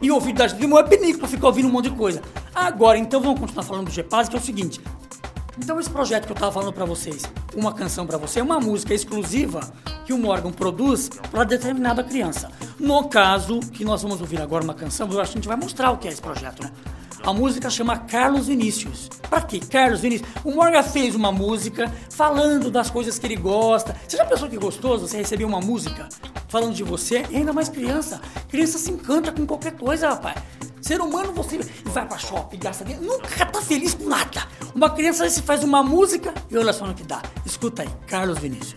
E 0.05 0.11
o 0.11 0.13
ouvido 0.13 0.37
da 0.37 0.47
gente 0.47 0.63
é 0.63 0.83
penico 0.83 1.17
pra 1.17 1.27
ficar 1.27 1.47
ouvindo 1.47 1.67
um 1.67 1.71
monte 1.71 1.89
de 1.89 1.95
coisa. 1.95 2.21
Agora, 2.53 2.95
então 2.95 3.19
vamos 3.19 3.39
continuar 3.39 3.63
falando 3.63 3.85
do 3.87 3.91
GPAS, 3.91 4.29
que 4.29 4.35
é 4.35 4.39
o 4.39 4.41
seguinte. 4.41 4.79
Então 5.57 5.79
esse 5.79 5.89
projeto 5.89 6.27
que 6.27 6.31
eu 6.31 6.35
tava 6.35 6.51
falando 6.51 6.71
pra 6.71 6.85
vocês, 6.85 7.23
uma 7.55 7.73
canção 7.73 8.05
pra 8.05 8.15
você, 8.15 8.39
é 8.39 8.43
uma 8.43 8.59
música 8.59 8.93
exclusiva 8.93 9.61
que 10.05 10.13
um 10.13 10.27
órgão 10.27 10.51
produz 10.51 11.09
para 11.31 11.43
determinada 11.43 12.03
criança. 12.03 12.51
No 12.79 13.05
caso, 13.05 13.59
que 13.59 13.83
nós 13.83 14.03
vamos 14.03 14.21
ouvir 14.21 14.39
agora 14.39 14.63
uma 14.63 14.75
canção, 14.75 15.11
eu 15.11 15.19
acho 15.19 15.31
que 15.31 15.39
a 15.39 15.41
gente 15.41 15.47
vai 15.47 15.57
mostrar 15.57 15.89
o 15.89 15.97
que 15.97 16.07
é 16.07 16.11
esse 16.11 16.21
projeto, 16.21 16.61
né? 16.61 16.71
A 17.25 17.33
música 17.33 17.71
chama 17.71 17.97
Carlos 17.97 18.45
Vinícius. 18.45 19.09
Pra 19.27 19.41
quê? 19.41 19.59
Carlos 19.59 19.99
Vinícius. 19.99 20.29
O 20.43 20.51
Morgan 20.51 20.83
fez 20.83 21.15
uma 21.15 21.31
música 21.31 21.91
falando 22.11 22.69
das 22.69 22.91
coisas 22.91 23.17
que 23.17 23.25
ele 23.25 23.35
gosta. 23.35 23.95
Você 24.07 24.15
já 24.15 24.25
pensou 24.25 24.47
que 24.47 24.57
gostoso 24.57 25.07
você 25.07 25.17
receber 25.17 25.43
uma 25.43 25.59
música 25.59 26.07
falando 26.47 26.75
de 26.75 26.83
você? 26.83 27.25
E 27.31 27.37
ainda 27.37 27.51
mais 27.51 27.67
criança. 27.67 28.21
Criança 28.47 28.77
se 28.77 28.91
encanta 28.91 29.31
com 29.31 29.43
qualquer 29.43 29.71
coisa, 29.71 30.09
rapaz. 30.09 30.35
Ser 30.79 31.01
humano, 31.01 31.33
você 31.33 31.59
vai 31.85 32.07
pra 32.07 32.19
shopping, 32.19 32.59
gasta 32.59 32.85
dinheiro, 32.85 33.07
nunca 33.07 33.43
tá 33.47 33.59
feliz 33.59 33.95
com 33.95 34.07
nada. 34.07 34.47
Uma 34.75 34.91
criança 34.91 35.27
se 35.27 35.41
faz 35.41 35.63
uma 35.63 35.81
música 35.81 36.31
e 36.51 36.55
olha 36.55 36.71
só 36.73 36.85
no 36.85 36.93
que 36.93 37.03
dá. 37.03 37.23
Escuta 37.43 37.81
aí, 37.81 37.89
Carlos 38.05 38.37
Vinícius. 38.37 38.75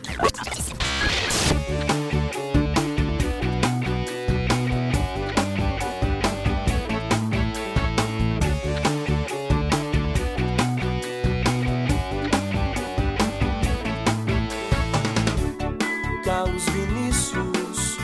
Carlos 16.59 16.75
Vinícius 16.75 17.99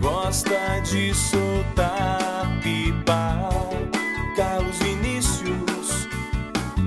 gosta 0.00 0.80
de 0.80 1.12
soltar 1.12 2.58
pipa. 2.62 3.50
Carlos 4.34 4.78
Vinícius 4.78 6.08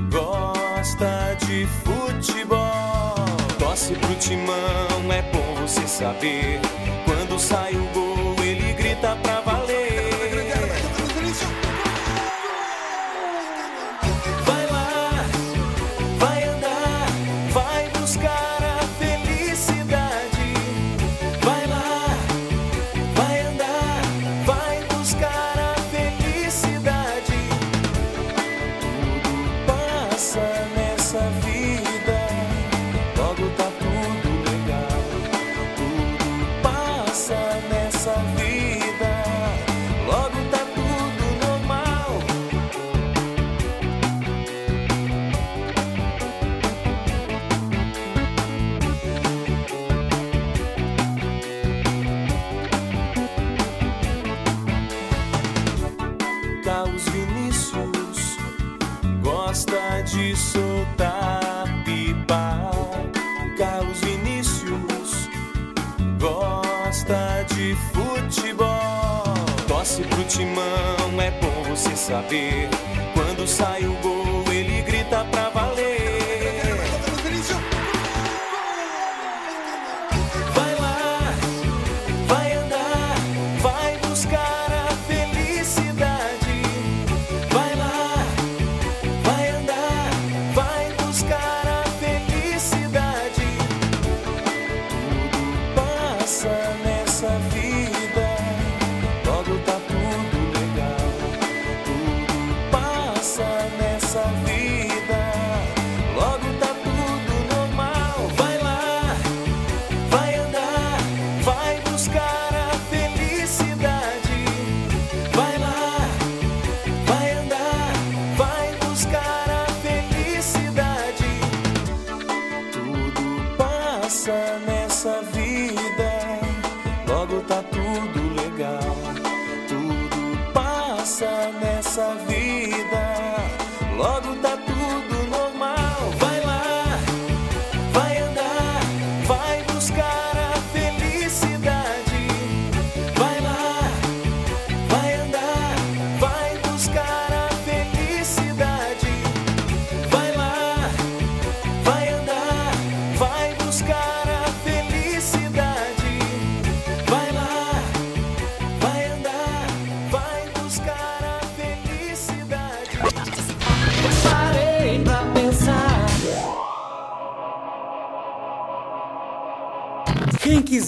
gosta 0.10 1.38
de 1.46 1.68
futebol. 1.84 3.16
Torce 3.60 3.94
pro 3.94 4.16
timão, 4.16 5.14
é 5.14 5.22
bom 5.32 5.62
você 5.62 5.88
saber. 5.88 6.60
Quando 7.06 7.40
sai 7.40 7.76
o 7.76 7.86
gol, 7.94 8.29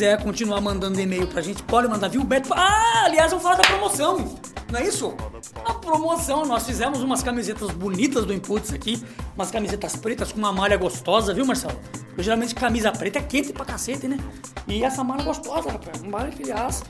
quiser 0.02 0.24
continuar 0.24 0.60
mandando 0.62 1.00
e-mail 1.00 1.28
pra 1.28 1.44
gente, 1.44 1.62
pode 1.62 1.88
mandar, 1.88 2.08
viu, 2.08 2.24
Beto? 2.24 2.52
Ah, 2.56 3.04
aliás, 3.06 3.30
vamos 3.30 3.44
falar 3.44 3.58
da 3.58 3.68
promoção, 3.68 4.36
não 4.72 4.80
é 4.80 4.88
isso? 4.88 5.14
A 5.64 5.76
promoção, 5.76 6.44
nós 6.44 6.66
fizemos 6.66 7.04
umas 7.04 7.22
camisetas 7.22 7.70
bonitas 7.70 8.26
do 8.26 8.34
Inputs 8.34 8.74
aqui, 8.74 9.00
umas 9.36 9.52
camisetas 9.52 9.96
pretas 9.96 10.32
com 10.32 10.40
uma 10.40 10.52
malha 10.52 10.76
gostosa, 10.76 11.36
viu, 11.36 11.46
Marcelo? 11.46 11.80
Porque 12.08 12.24
geralmente 12.24 12.56
camisa 12.56 12.92
preta 12.92 13.20
é 13.20 13.22
quente 13.22 13.54
pra 13.54 13.64
cacete, 13.64 14.08
né? 14.08 14.18
E 14.68 14.84
essa 14.84 15.04
malha 15.04 15.24
gostosa, 15.24 15.70
rapaz, 15.70 16.02
uma 16.02 16.18
malha 16.18 16.32
que 16.32 16.42
aliás... 16.42 16.82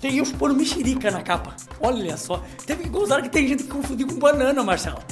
Tem 0.00 0.18
urso 0.22 0.34
pondo 0.36 0.54
mexerica 0.54 1.10
na 1.10 1.22
capa. 1.22 1.54
Olha 1.80 2.16
só. 2.16 2.42
Teve 2.64 2.84
que 2.84 2.88
gozar 2.88 3.20
que 3.20 3.28
tem 3.28 3.46
gente 3.46 3.64
que 3.64 3.68
confundiu 3.68 4.06
com 4.06 4.18
banana, 4.18 4.62
Marcelo. 4.62 5.02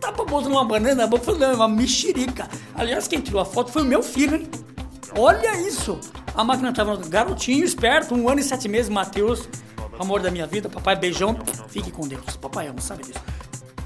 Tá 0.00 0.12
propondo 0.12 0.48
uma 0.48 0.64
banana? 0.64 1.08
Eu 1.10 1.18
falei, 1.18 1.40
não, 1.40 1.54
uma 1.54 1.68
mexerica. 1.68 2.48
Aliás, 2.74 3.06
quem 3.06 3.20
tirou 3.20 3.40
a 3.40 3.44
foto 3.44 3.70
foi 3.70 3.82
o 3.82 3.86
meu 3.86 4.02
filho, 4.02 4.36
hein? 4.36 4.48
Olha 5.16 5.60
isso. 5.60 5.98
A 6.34 6.42
máquina 6.42 6.72
tava 6.72 6.96
garotinho, 6.96 7.64
esperto, 7.64 8.14
um 8.14 8.28
ano 8.28 8.40
e 8.40 8.42
sete 8.42 8.68
meses, 8.68 8.88
Matheus. 8.88 9.48
Amor 9.98 10.20
da 10.20 10.30
minha 10.30 10.46
vida, 10.46 10.68
papai, 10.68 10.96
beijão. 10.96 11.36
Fique 11.68 11.90
com 11.90 12.08
Deus. 12.08 12.36
Papai 12.36 12.68
ama, 12.68 12.80
sabe 12.80 13.04
disso 13.04 13.20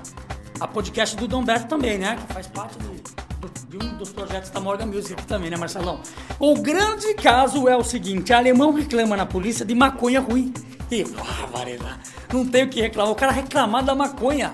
a 0.59 0.67
podcast 0.67 1.15
do 1.17 1.27
Dom 1.27 1.43
Beto 1.43 1.67
também, 1.67 1.99
né? 1.99 2.17
Que 2.27 2.33
faz 2.33 2.47
parte 2.47 2.79
do- 2.79 2.97
de 3.69 3.77
um 3.77 3.97
dos 3.97 4.09
projetos 4.09 4.49
da 4.49 4.59
Morgan 4.59 4.87
Music 4.87 5.23
também, 5.27 5.51
né, 5.51 5.55
Marcelão? 5.55 6.01
O 6.39 6.55
grande 6.59 7.13
caso 7.13 7.67
é 7.67 7.77
o 7.77 7.83
seguinte: 7.83 8.33
alemão 8.33 8.73
reclama 8.73 9.15
na 9.15 9.25
polícia 9.25 9.63
de 9.63 9.75
maconha 9.75 10.19
ruim. 10.19 10.51
E, 10.89 11.03
barbaridade, 11.03 11.99
não 12.33 12.45
tem 12.45 12.63
o 12.63 12.69
que 12.69 12.81
reclamar. 12.81 13.11
O 13.11 13.15
cara 13.15 13.31
reclamar 13.31 13.85
da 13.85 13.93
maconha. 13.93 14.51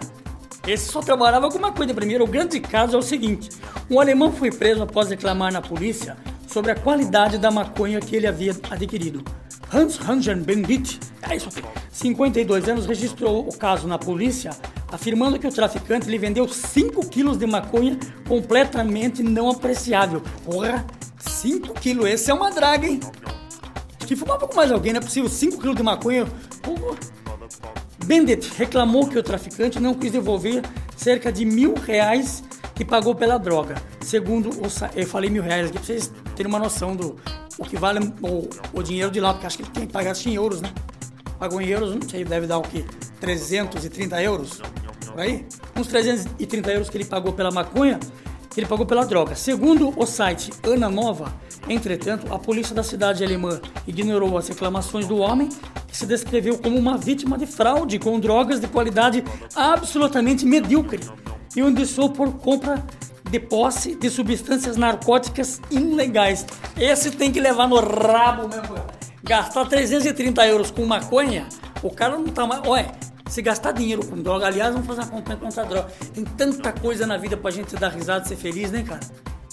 Esse 0.68 0.92
só 0.92 1.00
trabalhava 1.00 1.50
com 1.50 1.60
maconha 1.60 1.94
primeiro. 1.94 2.26
O 2.26 2.28
grande 2.28 2.60
caso 2.60 2.96
é 2.96 3.00
o 3.00 3.02
seguinte: 3.02 3.50
um 3.90 4.00
alemão 4.02 4.34
foi 4.34 4.52
preso 4.52 4.84
após 4.84 5.10
reclamar 5.10 5.54
na 5.54 5.62
polícia 5.62 6.18
sobre 6.46 6.72
a 6.72 6.76
qualidade 6.76 7.38
da 7.38 7.50
maconha 7.50 8.02
que 8.02 8.16
ele 8.16 8.28
havia 8.28 8.56
adquirido. 8.70 9.24
Hans 9.74 10.00
Hansen 10.00 10.38
Bendit, 10.38 11.00
é 11.22 11.36
isso, 11.36 11.50
52 11.92 12.70
anos, 12.70 12.86
registrou 12.86 13.48
o 13.48 13.58
caso 13.58 13.88
na 13.88 13.98
polícia, 13.98 14.52
afirmando 14.96 15.38
que 15.38 15.46
o 15.46 15.52
traficante 15.52 16.10
lhe 16.10 16.18
vendeu 16.18 16.48
5 16.48 17.08
quilos 17.08 17.38
de 17.38 17.46
maconha 17.46 18.00
completamente 18.28 19.22
não 19.22 19.50
apreciável. 19.50 20.22
Porra, 20.44 20.86
5 21.20 21.74
quilos, 21.76 22.08
esse 22.08 22.32
é 22.32 22.34
uma 22.34 22.50
draga, 22.50 22.88
hein? 22.88 23.00
Fumar 24.16 24.38
um 24.38 24.40
pouco 24.40 24.56
mais 24.56 24.72
alguém, 24.72 24.94
não 24.94 25.00
é 25.00 25.04
possível. 25.04 25.30
5 25.30 25.58
quilos 25.58 25.76
de 25.76 25.84
maconha. 25.84 26.26
Porra. 26.62 26.98
Bendit 28.06 28.52
reclamou 28.56 29.08
que 29.08 29.18
o 29.18 29.24
traficante 29.24 29.80
não 29.80 29.96
quis 29.96 30.12
devolver 30.12 30.64
cerca 30.96 31.32
de 31.32 31.44
mil 31.44 31.74
reais 31.74 32.44
que 32.76 32.86
pagou 32.86 33.16
pela 33.16 33.38
droga. 33.38 33.76
Segundo 34.02 34.50
o 34.50 34.68
eu 34.96 35.08
falei 35.08 35.30
mil 35.30 35.42
reais 35.42 35.68
aqui 35.68 35.78
pra 35.78 35.84
vocês 35.86 36.12
terem 36.36 36.52
uma 36.52 36.60
noção 36.60 36.96
do 36.96 37.16
o 37.58 37.66
que 37.66 37.78
vale 37.78 38.14
o, 38.22 38.50
o 38.74 38.84
dinheiro 38.84 39.10
de 39.10 39.20
lá, 39.20 39.34
porque 39.34 39.48
acho 39.48 39.58
que 39.58 39.64
ele 39.64 39.72
tem 39.72 39.88
que 39.88 39.94
pagar 39.94 40.14
em 40.26 40.34
euros, 40.36 40.62
né? 40.62 40.72
Pagou 41.40 41.62
em 41.62 41.68
euros, 41.68 41.96
não 41.96 42.08
sei, 42.08 42.24
deve 42.24 42.46
dar 42.46 42.60
o 42.60 42.62
quê? 42.62 42.86
330 43.20 44.22
euros, 44.22 44.62
por 45.16 45.22
aí, 45.22 45.46
uns 45.78 45.88
330 45.88 46.72
euros 46.74 46.90
que 46.90 46.98
ele 46.98 47.06
pagou 47.06 47.32
pela 47.32 47.50
maconha, 47.50 47.98
ele 48.58 48.66
pagou 48.66 48.86
pela 48.86 49.06
droga. 49.06 49.34
Segundo 49.34 49.94
o 49.98 50.06
site 50.06 50.52
Ana 50.62 50.90
Nova, 50.90 51.34
entretanto, 51.70 52.34
a 52.34 52.38
polícia 52.38 52.76
da 52.76 52.84
cidade 52.84 53.24
alemã 53.24 53.62
ignorou 53.88 54.38
as 54.38 54.50
reclamações 54.50 55.08
do 55.08 55.16
homem, 55.18 55.48
que 55.88 55.96
se 55.96 56.06
descreveu 56.06 56.58
como 56.58 56.78
uma 56.78 56.98
vítima 56.98 57.38
de 57.38 57.46
fraude 57.46 57.98
com 57.98 58.20
drogas 58.20 58.60
de 58.60 58.68
qualidade 58.68 59.24
absolutamente 59.56 60.46
medíocre 60.46 61.00
e 61.56 61.64
o 61.64 61.70
indiciou 61.70 62.10
por 62.10 62.34
compra 62.34 62.86
de 63.24 63.40
posse 63.40 63.96
de 63.96 64.10
substâncias 64.10 64.76
narcóticas 64.76 65.62
ilegais. 65.72 66.46
Esse 66.78 67.10
tem 67.10 67.32
que 67.32 67.40
levar 67.40 67.70
no 67.70 67.80
rabo 67.80 68.50
mesmo. 68.50 68.76
Gastar 69.24 69.66
330 69.66 70.46
euros 70.46 70.72
com 70.72 70.86
maconha, 70.86 71.48
o 71.82 71.90
cara 71.90 72.18
não 72.18 72.28
tá 72.28 72.46
mais. 72.46 72.62
Olha, 72.68 73.05
se 73.36 73.42
gastar 73.42 73.74
dinheiro 73.74 74.06
com 74.06 74.16
droga, 74.16 74.48
aliás, 74.48 74.72
vamos 74.72 74.88
fazer 74.88 75.02
uma 75.02 75.22
campanha 75.22 75.38
contra 75.38 75.64
a 75.64 75.66
droga. 75.66 75.88
Tem 76.14 76.24
tanta 76.24 76.72
coisa 76.72 77.06
na 77.06 77.18
vida 77.18 77.36
pra 77.36 77.52
gente 77.52 77.76
dar 77.76 77.90
risada 77.90 78.24
e 78.24 78.30
ser 78.30 78.38
feliz, 78.38 78.72
né, 78.72 78.82
cara? 78.82 79.02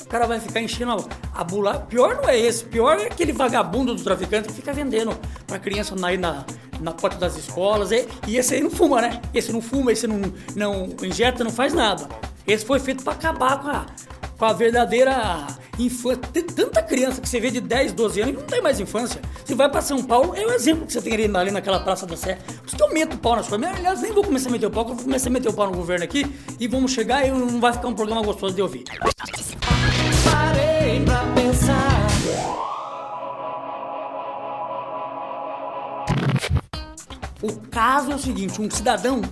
O 0.00 0.06
cara 0.06 0.24
vai 0.24 0.38
ficar 0.38 0.60
enchendo 0.60 1.04
a, 1.34 1.42
bula. 1.42 1.80
Pior 1.80 2.14
não 2.14 2.28
é 2.28 2.38
esse, 2.38 2.64
pior 2.64 2.96
é 2.96 3.06
aquele 3.06 3.32
vagabundo 3.32 3.92
do 3.92 4.00
traficante 4.00 4.46
que 4.48 4.54
fica 4.54 4.72
vendendo 4.72 5.18
pra 5.48 5.58
criança 5.58 5.96
na, 5.96 6.16
na, 6.16 6.44
na 6.80 6.92
porta 6.92 7.18
das 7.18 7.36
escolas. 7.36 7.90
E, 7.90 8.06
e 8.28 8.36
esse 8.36 8.54
aí 8.54 8.60
não 8.60 8.70
fuma, 8.70 9.02
né? 9.02 9.20
Esse 9.34 9.52
não 9.52 9.60
fuma, 9.60 9.90
esse 9.90 10.06
não, 10.06 10.20
não 10.54 10.88
injeta, 11.02 11.42
não 11.42 11.50
faz 11.50 11.74
nada. 11.74 12.08
Esse 12.46 12.64
foi 12.64 12.78
feito 12.78 13.02
pra 13.02 13.14
acabar 13.14 13.60
com 13.60 13.68
a, 13.68 13.86
com 14.42 14.46
a 14.46 14.52
verdadeira 14.52 15.46
infância. 15.78 16.20
Tem 16.32 16.42
tanta 16.42 16.82
criança 16.82 17.20
que 17.20 17.28
você 17.28 17.38
vê 17.38 17.48
de 17.48 17.60
10, 17.60 17.92
12 17.92 18.22
anos 18.22 18.34
que 18.34 18.40
não 18.40 18.48
tem 18.48 18.60
mais 18.60 18.80
infância. 18.80 19.22
Você 19.44 19.54
vai 19.54 19.70
pra 19.70 19.80
São 19.80 20.02
Paulo, 20.02 20.34
é 20.34 20.44
o 20.44 20.50
exemplo 20.50 20.84
que 20.84 20.92
você 20.92 21.00
tem 21.00 21.14
ali, 21.14 21.30
ali 21.36 21.52
naquela 21.52 21.78
Praça 21.78 22.06
da 22.06 22.16
Sé. 22.16 22.34
Por 22.34 22.66
isso 22.66 22.76
que 22.76 22.82
eu 22.82 22.92
meto 22.92 23.14
o 23.14 23.18
pau 23.18 23.36
nas 23.36 23.46
coisas. 23.46 23.68
Aliás, 23.68 24.02
nem 24.02 24.10
vou 24.10 24.24
começar 24.24 24.48
a 24.48 24.52
meter 24.52 24.66
o 24.66 24.70
pau, 24.72 24.84
porque 24.84 24.94
eu 24.94 24.96
vou 24.96 25.04
começar 25.04 25.28
a 25.28 25.32
meter 25.32 25.48
o 25.48 25.52
pau 25.52 25.70
no 25.70 25.76
governo 25.76 26.02
aqui 26.02 26.26
e 26.58 26.66
vamos 26.66 26.90
chegar 26.90 27.24
e 27.24 27.30
não 27.30 27.60
vai 27.60 27.72
ficar 27.72 27.86
um 27.86 27.94
programa 27.94 28.20
gostoso 28.20 28.52
de 28.52 28.62
ouvir. 28.62 28.82
Parei 30.24 31.04
pra 31.04 31.24
pensar. 31.36 32.08
O 37.40 37.52
caso 37.70 38.10
é 38.10 38.14
o 38.16 38.18
seguinte: 38.18 38.60
um 38.60 38.68
cidadão 38.68 39.22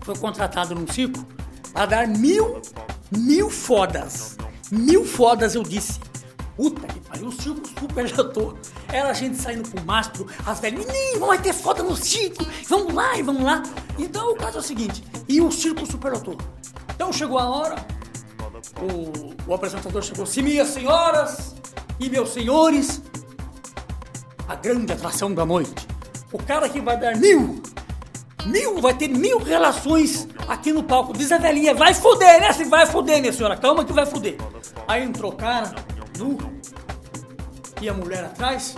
foi 0.00 0.16
contratado 0.16 0.74
num 0.74 0.86
circo 0.86 1.26
para 1.74 1.84
dar 1.84 2.08
mil, 2.08 2.62
mil 3.10 3.50
fodas. 3.50 4.36
Mil 4.70 5.04
fodas, 5.04 5.54
eu 5.54 5.62
disse. 5.62 6.00
Puta 6.56 6.88
que 6.88 6.98
pariu, 7.00 7.28
o 7.28 7.32
circo 7.32 7.68
super 7.78 8.10
lotou. 8.16 8.58
Era 8.88 9.10
a 9.10 9.12
gente 9.12 9.36
saindo 9.36 9.68
pro 9.68 9.84
mastro, 9.84 10.26
as 10.44 10.58
velhas, 10.58 10.84
menino, 10.84 11.26
vai 11.26 11.40
ter 11.40 11.52
foda 11.52 11.82
no 11.82 11.94
circo, 11.94 12.44
vamos 12.68 12.92
lá 12.92 13.16
e 13.16 13.22
vamos 13.22 13.42
lá. 13.42 13.62
Então 13.98 14.32
o 14.32 14.36
caso 14.36 14.56
é 14.56 14.60
o 14.60 14.62
seguinte: 14.62 15.04
e 15.28 15.40
o 15.40 15.52
circo 15.52 15.86
super 15.86 16.12
lotou. 16.12 16.36
Então 16.94 17.12
chegou 17.12 17.38
a 17.38 17.48
hora, 17.48 17.86
o, 18.80 19.50
o 19.50 19.54
apresentador 19.54 20.02
chegou 20.02 20.24
assim, 20.24 20.42
minhas 20.42 20.68
senhoras 20.68 21.54
e 22.00 22.08
meus 22.10 22.30
senhores, 22.30 23.00
a 24.48 24.56
grande 24.56 24.92
atração 24.92 25.32
da 25.32 25.46
noite. 25.46 25.86
O 26.32 26.42
cara 26.42 26.68
que 26.68 26.80
vai 26.80 26.98
dar 26.98 27.16
mil, 27.16 27.62
mil, 28.48 28.80
vai 28.80 28.94
ter 28.94 29.08
mil 29.08 29.38
relações 29.38 30.26
aqui 30.48 30.72
no 30.72 30.82
palco. 30.82 31.12
Diz 31.12 31.30
a 31.30 31.38
velhinha, 31.38 31.74
vai 31.74 31.94
foder, 31.94 32.40
né? 32.40 32.52
Se 32.52 32.64
vai 32.64 32.86
foder, 32.86 33.20
minha 33.20 33.32
senhora, 33.32 33.56
calma 33.56 33.84
que 33.84 33.92
vai 33.92 34.06
foder. 34.06 34.36
Aí 34.86 35.04
entrou 35.04 35.32
o 35.32 35.36
cara, 35.36 35.74
nu, 36.18 36.38
e 37.80 37.88
a 37.88 37.94
mulher 37.94 38.24
atrás, 38.24 38.76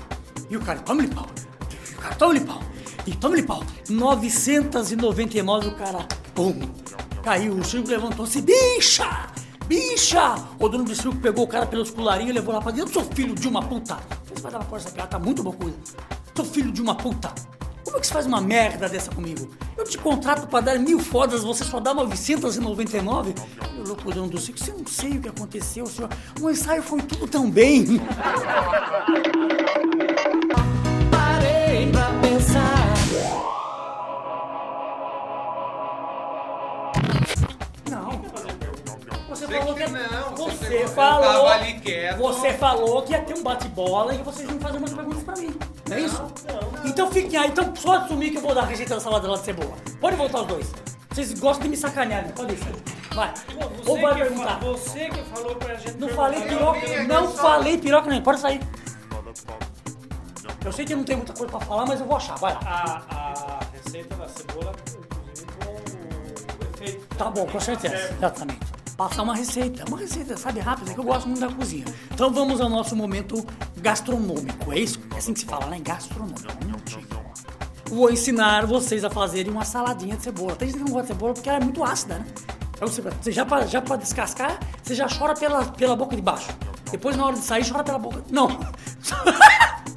e 0.50 0.56
o 0.56 0.60
cara, 0.60 0.80
toma-lhe 0.80 1.08
pau. 1.08 1.26
E 1.70 1.94
o 1.94 1.98
cara, 1.98 2.14
toma-lhe 2.16 2.40
pau. 2.40 2.60
E 3.06 3.14
toma-lhe 3.14 3.42
pau. 3.42 3.62
999 3.88 5.68
o 5.68 5.74
cara, 5.76 6.06
pum, 6.34 6.58
caiu. 7.22 7.54
O 7.54 7.64
circo 7.64 7.88
levantou-se, 7.88 8.42
bicha! 8.42 9.28
Bicha! 9.66 10.34
O 10.58 10.68
dono 10.68 10.84
do 10.84 10.94
circo 10.94 11.16
pegou 11.18 11.44
o 11.44 11.48
cara 11.48 11.64
pelos 11.64 11.92
colarinhos 11.92 12.30
e 12.30 12.34
levou 12.34 12.52
lá 12.52 12.60
pra 12.60 12.72
dentro. 12.72 12.92
Seu 12.92 13.04
filho 13.04 13.34
de 13.34 13.46
uma 13.46 13.62
puta! 13.62 13.96
Você 14.26 14.42
vai 14.42 14.52
dar 14.52 14.64
pra 14.64 14.76
essa 14.76 14.90
piada, 14.90 15.10
tá 15.10 15.18
muito 15.18 15.42
boa 15.42 15.54
coisa. 15.54 15.76
Seu 16.34 16.44
filho 16.44 16.72
de 16.72 16.82
uma 16.82 16.94
puta! 16.94 17.32
Como 17.90 17.98
é 17.98 18.00
que 18.02 18.06
você 18.06 18.12
faz 18.12 18.24
uma 18.24 18.40
merda 18.40 18.88
dessa 18.88 19.10
comigo? 19.10 19.50
Eu 19.76 19.82
te 19.82 19.98
contrato 19.98 20.46
pra 20.46 20.60
dar 20.60 20.78
mil 20.78 21.00
fodas, 21.00 21.42
você 21.42 21.64
só 21.64 21.80
dá 21.80 21.92
999? 21.92 23.34
Meu 23.74 23.84
louco 23.84 24.14
dono 24.14 24.28
do 24.28 24.38
circo, 24.38 24.60
você 24.60 24.70
não 24.70 24.86
sei 24.86 25.18
o 25.18 25.20
que 25.20 25.28
aconteceu, 25.28 25.84
senhor. 25.86 26.08
O 26.40 26.48
ensaio 26.48 26.84
foi 26.84 27.02
tudo 27.02 27.26
tão 27.26 27.50
bem. 27.50 27.98
Parei 31.10 31.90
pra 31.90 32.12
pensar. 32.20 32.94
Não. 37.90 38.22
Você 39.30 39.48
falou 39.48 39.74
que 39.74 39.84
que, 39.84 39.90
não, 39.90 40.36
você 40.36 40.60
você 40.78 40.86
falou, 40.86 41.22
tava 41.24 41.48
ali 41.54 41.80
quieto. 41.80 42.18
você 42.18 42.52
falou 42.52 43.02
que 43.02 43.10
ia 43.10 43.20
ter 43.22 43.36
um 43.36 43.42
bate-bola 43.42 44.14
e 44.14 44.18
que 44.18 44.24
vocês 44.24 44.48
iam 44.48 44.60
fazer 44.60 44.78
umas 44.78 44.92
perguntas 44.92 45.24
pra 45.24 45.34
mim. 45.34 45.52
Não 45.90 45.96
é 45.96 46.00
isso? 46.00 46.22
Então 46.84 47.10
fiquem 47.12 47.38
aí, 47.38 47.48
então 47.50 47.74
só 47.76 47.96
assumir 47.98 48.30
que 48.30 48.38
eu 48.38 48.42
vou 48.42 48.54
dar 48.54 48.62
a 48.62 48.66
receita 48.66 48.94
da 48.94 49.00
salada 49.00 49.28
lá 49.28 49.36
de 49.36 49.44
cebola. 49.44 49.74
Pode 50.00 50.16
voltar 50.16 50.40
os 50.42 50.46
dois. 50.46 50.72
Vocês 51.10 51.34
gostam 51.38 51.64
de 51.64 51.68
me 51.70 51.76
sacanear, 51.76 52.22
né? 52.24 52.32
Pode 52.34 52.54
deixar. 52.54 52.70
Vai. 53.14 53.34
Ou 53.86 54.00
vai 54.00 54.14
perguntar. 54.14 54.60
fa- 54.60 54.66
você 54.66 55.08
que 55.10 55.22
falou 55.24 55.56
pra 55.56 55.74
gente 55.74 55.98
Não 55.98 56.08
falei 56.10 56.40
piroca, 56.42 56.80
não 57.08 57.28
falei 57.32 57.78
piroca 57.78 58.08
nem. 58.08 58.22
Pode 58.22 58.40
sair. 58.40 58.60
Eu 60.64 60.72
sei 60.72 60.84
que 60.84 60.94
não 60.94 61.04
tem 61.04 61.16
muita 61.16 61.32
coisa 61.32 61.50
pra 61.50 61.60
falar, 61.60 61.86
mas 61.86 62.00
eu 62.00 62.06
vou 62.06 62.16
achar. 62.16 62.36
Vai 62.38 62.52
lá. 62.54 62.60
A, 63.10 63.14
a 63.14 63.60
receita 63.72 64.14
da 64.14 64.28
cebola, 64.28 64.72
inclusive, 65.02 65.46
com 65.64 65.70
o 65.72 66.84
efeito. 66.84 67.16
Tá 67.16 67.30
bom, 67.30 67.46
com 67.46 67.58
certeza. 67.60 67.94
Exatamente. 68.16 68.60
Passar 68.96 69.22
uma 69.22 69.34
receita. 69.34 69.84
Uma 69.88 69.98
receita, 69.98 70.36
sabe, 70.36 70.60
rápida, 70.60 70.92
que 70.92 71.00
eu 71.00 71.04
gosto 71.04 71.26
muito 71.26 71.40
da 71.40 71.48
cozinha. 71.48 71.86
Então 72.12 72.30
vamos 72.30 72.60
ao 72.60 72.68
nosso 72.68 72.94
momento 72.94 73.44
gastronômico. 73.80 74.72
É 74.72 74.78
isso? 74.78 75.00
É 75.14 75.18
assim 75.18 75.32
que 75.32 75.40
se 75.40 75.46
fala, 75.46 75.66
né? 75.66 75.80
Gastronômico. 75.80 76.40
Vou 77.90 78.08
ensinar 78.08 78.66
vocês 78.66 79.04
a 79.04 79.10
fazerem 79.10 79.50
uma 79.50 79.64
saladinha 79.64 80.16
de 80.16 80.22
cebola. 80.22 80.54
Tem 80.54 80.68
gente 80.68 80.78
que 80.78 80.84
não 80.84 80.92
gosta 80.92 81.08
de 81.08 81.12
cebola 81.14 81.34
porque 81.34 81.48
ela 81.48 81.58
é 81.58 81.64
muito 81.64 81.82
ácida, 81.82 82.18
né? 82.18 82.26
Então 82.74 82.86
você, 82.86 83.32
já 83.32 83.44
para 83.44 83.66
já 83.66 83.82
pra 83.82 83.96
descascar, 83.96 84.58
você 84.82 84.94
já 84.94 85.08
chora 85.08 85.34
pela, 85.34 85.64
pela 85.66 85.96
boca 85.96 86.14
de 86.14 86.22
baixo. 86.22 86.48
Depois, 86.90 87.16
na 87.16 87.26
hora 87.26 87.36
de 87.36 87.42
sair, 87.42 87.68
chora 87.68 87.84
pela 87.84 87.98
boca. 87.98 88.22
Não! 88.30 88.48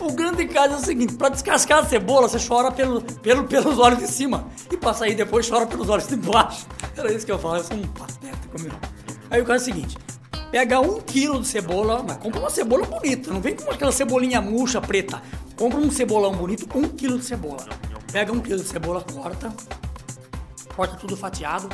O 0.00 0.10
grande 0.10 0.48
caso 0.48 0.74
é 0.74 0.76
o 0.78 0.80
seguinte, 0.80 1.14
pra 1.14 1.28
descascar 1.28 1.78
a 1.78 1.84
cebola, 1.84 2.28
você 2.28 2.36
chora 2.44 2.72
pelo, 2.72 3.00
pelo, 3.00 3.44
pelos 3.44 3.78
olhos 3.78 4.00
de 4.00 4.08
cima. 4.08 4.48
E 4.68 4.76
pra 4.76 4.92
sair 4.92 5.14
depois, 5.14 5.48
chora 5.48 5.64
pelos 5.64 5.88
olhos 5.88 6.08
de 6.08 6.16
baixo. 6.16 6.66
Era 6.96 7.12
isso 7.12 7.24
que 7.24 7.30
eu 7.30 7.38
falo, 7.38 7.58
eu 7.58 7.62
sou 7.62 7.76
um 7.76 7.86
patético, 7.86 8.60
meu. 8.60 8.72
Aí 9.30 9.40
o 9.40 9.44
caso 9.44 9.64
é 9.64 9.70
o 9.70 9.74
seguinte, 9.74 9.96
pega 10.52 10.78
um 10.80 11.00
quilo 11.00 11.40
de 11.40 11.48
cebola, 11.48 12.04
mas 12.06 12.18
compra 12.18 12.38
uma 12.38 12.50
cebola 12.50 12.86
bonita, 12.86 13.32
não 13.32 13.40
vem 13.40 13.56
com 13.56 13.70
aquela 13.70 13.90
cebolinha 13.90 14.40
murcha, 14.40 14.80
preta. 14.82 15.20
Compra 15.56 15.78
um 15.78 15.90
cebolão 15.90 16.32
bonito, 16.32 16.68
um 16.78 16.82
quilo 16.88 17.18
de 17.18 17.24
cebola. 17.24 17.64
Pega 18.12 18.30
um 18.32 18.38
quilo 18.40 18.60
de 18.62 18.68
cebola, 18.68 19.02
corta, 19.02 19.50
corta 20.76 20.96
tudo 20.96 21.16
fatiado. 21.16 21.68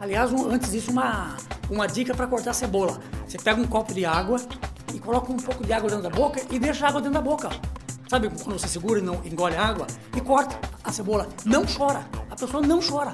Aliás, 0.00 0.32
um- 0.32 0.50
antes 0.50 0.70
disso, 0.72 0.90
uma, 0.90 1.36
uma 1.70 1.86
dica 1.86 2.14
para 2.14 2.26
cortar 2.26 2.54
cebola. 2.54 2.98
Você 3.28 3.36
pega 3.38 3.60
um 3.60 3.66
copo 3.66 3.92
de 3.92 4.04
água 4.06 4.40
e 4.94 4.98
coloca 4.98 5.30
um 5.30 5.36
pouco 5.36 5.62
de 5.64 5.72
água 5.72 5.90
dentro 5.90 6.04
da 6.04 6.10
boca 6.10 6.40
e 6.50 6.58
deixa 6.58 6.86
a 6.86 6.88
água 6.88 7.00
dentro 7.02 7.14
da 7.14 7.20
boca. 7.20 7.50
Sabe 8.08 8.28
quando 8.30 8.58
você 8.58 8.66
segura 8.68 8.98
e 8.98 9.02
não 9.02 9.20
engole 9.24 9.56
a 9.56 9.62
água? 9.66 9.86
E 10.16 10.20
corta 10.22 10.58
a 10.82 10.90
cebola. 10.90 11.28
Não 11.44 11.64
chora. 11.66 12.04
A 12.30 12.34
pessoa 12.36 12.62
não 12.66 12.80
chora. 12.80 13.12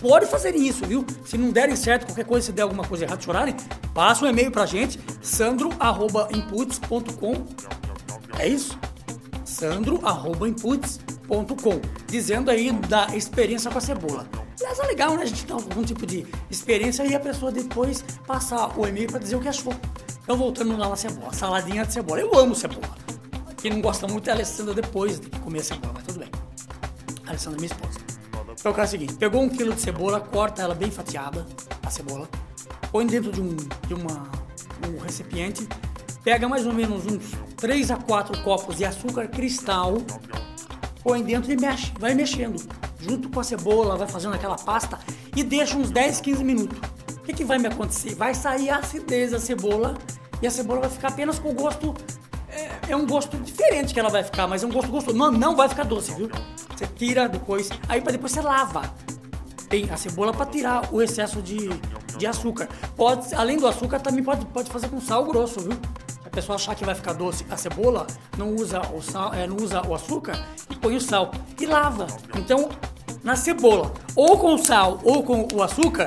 Pode 0.00 0.26
fazer 0.26 0.54
isso, 0.54 0.84
viu? 0.86 1.04
Se 1.24 1.38
não 1.38 1.50
derem 1.50 1.76
certo, 1.76 2.06
qualquer 2.06 2.24
coisa, 2.24 2.46
se 2.46 2.52
der 2.52 2.62
alguma 2.62 2.84
coisa 2.84 3.04
errada, 3.04 3.20
chorarem, 3.22 3.54
passa 3.94 4.24
um 4.24 4.28
e-mail 4.28 4.50
pra 4.50 4.66
gente, 4.66 4.98
sandro.inputs.com. 5.20 7.46
É 8.38 8.48
isso? 8.48 8.76
sandro.inputs.com 9.44 11.80
dizendo 12.08 12.50
aí 12.50 12.72
da 12.72 13.06
experiência 13.14 13.70
com 13.70 13.78
a 13.78 13.80
cebola. 13.80 14.26
Aliás, 14.58 14.78
é 14.78 14.86
legal, 14.86 15.16
né? 15.16 15.22
A 15.22 15.26
gente 15.26 15.46
dar 15.46 15.54
algum 15.54 15.82
tipo 15.82 16.06
de 16.06 16.26
experiência 16.50 17.04
e 17.04 17.14
a 17.14 17.20
pessoa 17.20 17.52
depois 17.52 18.02
passar 18.26 18.78
o 18.78 18.86
e-mail 18.86 19.08
para 19.08 19.18
dizer 19.18 19.36
o 19.36 19.40
que 19.40 19.48
achou. 19.48 19.74
Então, 20.22 20.36
voltando 20.36 20.76
lá 20.76 20.88
na 20.88 20.96
cebola, 20.96 21.32
saladinha 21.32 21.84
de 21.84 21.92
cebola. 21.92 22.20
Eu 22.20 22.38
amo 22.38 22.54
cebola. 22.54 22.96
Quem 23.56 23.72
não 23.72 23.80
gosta 23.80 24.06
muito 24.06 24.28
é 24.28 24.32
a 24.32 24.34
Alessandra 24.34 24.74
depois 24.74 25.20
de 25.20 25.30
comer 25.40 25.60
a 25.60 25.64
cebola, 25.64 25.92
mas 25.94 26.04
tudo 26.04 26.18
bem. 26.20 26.28
A 27.26 27.30
Alessandra 27.30 27.58
é 27.58 27.60
minha 27.60 27.72
esposa. 27.72 27.98
Então, 28.58 28.72
caso 28.72 28.94
é 28.94 28.96
o 28.96 29.00
seguinte: 29.00 29.14
pegou 29.14 29.42
um 29.42 29.48
quilo 29.48 29.74
de 29.74 29.80
cebola, 29.80 30.20
corta 30.20 30.62
ela 30.62 30.74
bem 30.74 30.90
fatiada, 30.90 31.46
a 31.84 31.90
cebola, 31.90 32.28
põe 32.92 33.06
dentro 33.06 33.32
de 33.32 33.40
um, 33.40 33.56
de 33.56 33.94
uma, 33.94 34.30
um 34.86 34.98
recipiente, 35.02 35.66
pega 36.22 36.46
mais 36.46 36.66
ou 36.66 36.74
menos 36.74 37.06
uns 37.06 37.32
3 37.56 37.90
a 37.90 37.96
4 37.96 38.42
copos 38.42 38.76
de 38.76 38.84
açúcar 38.84 39.26
cristal, 39.28 39.96
põe 41.02 41.22
dentro 41.22 41.50
e 41.50 41.56
mexe, 41.56 41.90
vai 41.98 42.14
mexendo. 42.14 42.62
Junto 43.00 43.30
com 43.30 43.40
a 43.40 43.44
cebola, 43.44 43.96
vai 43.96 44.06
fazendo 44.06 44.34
aquela 44.34 44.56
pasta 44.56 44.98
e 45.34 45.42
deixa 45.42 45.76
uns 45.76 45.90
10, 45.90 46.20
15 46.20 46.44
minutos. 46.44 46.78
O 47.16 47.20
que, 47.22 47.32
que 47.32 47.44
vai 47.44 47.58
me 47.58 47.66
acontecer? 47.66 48.14
Vai 48.14 48.34
sair 48.34 48.68
a 48.68 48.76
acidez 48.76 49.30
da 49.30 49.40
cebola 49.40 49.96
e 50.40 50.46
a 50.46 50.50
cebola 50.50 50.82
vai 50.82 50.90
ficar 50.90 51.08
apenas 51.08 51.38
com 51.38 51.50
o 51.50 51.54
gosto. 51.54 51.94
É, 52.48 52.92
é 52.92 52.96
um 52.96 53.06
gosto 53.06 53.36
diferente 53.38 53.94
que 53.94 53.98
ela 53.98 54.10
vai 54.10 54.22
ficar, 54.22 54.46
mas 54.46 54.62
é 54.62 54.66
um 54.66 54.70
gosto 54.70 54.90
gostoso. 54.90 55.16
Não, 55.16 55.32
não 55.32 55.56
vai 55.56 55.68
ficar 55.68 55.84
doce, 55.84 56.12
viu? 56.12 56.30
Você 56.76 56.86
tira 56.86 57.28
depois, 57.28 57.70
aí 57.88 58.00
para 58.00 58.12
depois 58.12 58.32
você 58.32 58.40
lava. 58.40 58.82
Tem 59.68 59.88
a 59.90 59.96
cebola 59.96 60.32
para 60.32 60.46
tirar 60.46 60.92
o 60.92 61.00
excesso 61.00 61.40
de, 61.40 61.68
de 62.22 62.26
açúcar. 62.28 62.68
Pode, 62.96 63.34
além 63.34 63.58
do 63.58 63.66
açúcar, 63.66 63.98
também 64.00 64.22
pode, 64.22 64.46
pode 64.46 64.70
fazer 64.70 64.88
com 64.88 65.00
sal 65.00 65.24
grosso, 65.24 65.60
viu? 65.60 65.72
Se 65.72 66.20
a 66.24 66.30
pessoa 66.30 66.54
achar 66.56 66.74
que 66.76 66.84
vai 66.84 66.94
ficar 66.94 67.12
doce 67.14 67.44
a 67.50 67.56
cebola, 67.56 68.06
não 68.38 68.54
usa 68.54 68.80
o 68.94 69.02
sal, 69.02 69.34
é, 69.34 69.46
não 69.46 69.56
usa 69.56 69.82
o 69.86 69.94
açúcar 69.94 70.40
e 70.70 70.76
põe 70.76 70.94
o 70.96 71.00
sal 71.00 71.32
e 71.60 71.66
lava. 71.66 72.06
Então, 72.36 72.68
na 73.24 73.34
cebola, 73.36 73.92
ou 74.14 74.38
com 74.38 74.56
sal 74.56 75.00
ou 75.02 75.22
com 75.24 75.48
o 75.52 75.62
açúcar, 75.62 76.06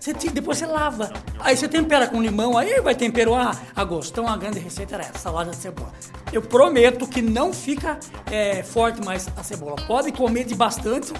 você 0.00 0.14
te- 0.14 0.30
depois 0.30 0.58
você 0.58 0.66
lava. 0.66 1.12
Aí 1.40 1.56
você 1.56 1.66
tempera 1.68 2.06
com 2.06 2.22
limão, 2.22 2.56
aí 2.56 2.80
vai 2.80 2.94
temperar 2.94 3.60
a 3.74 3.84
gosto. 3.84 4.10
Então 4.12 4.28
a 4.28 4.36
grande 4.36 4.58
receita 4.60 4.94
era 4.94 5.04
essa, 5.04 5.18
salada 5.18 5.50
de 5.50 5.56
cebola. 5.56 5.92
Eu 6.32 6.42
prometo 6.42 7.06
que 7.08 7.20
não 7.20 7.52
fica 7.52 7.98
é, 8.30 8.62
forte 8.62 9.04
mais 9.04 9.26
a 9.36 9.42
cebola. 9.42 9.76
Pode 9.86 10.12
comer 10.12 10.44
de 10.44 10.54
bastante. 10.54 11.12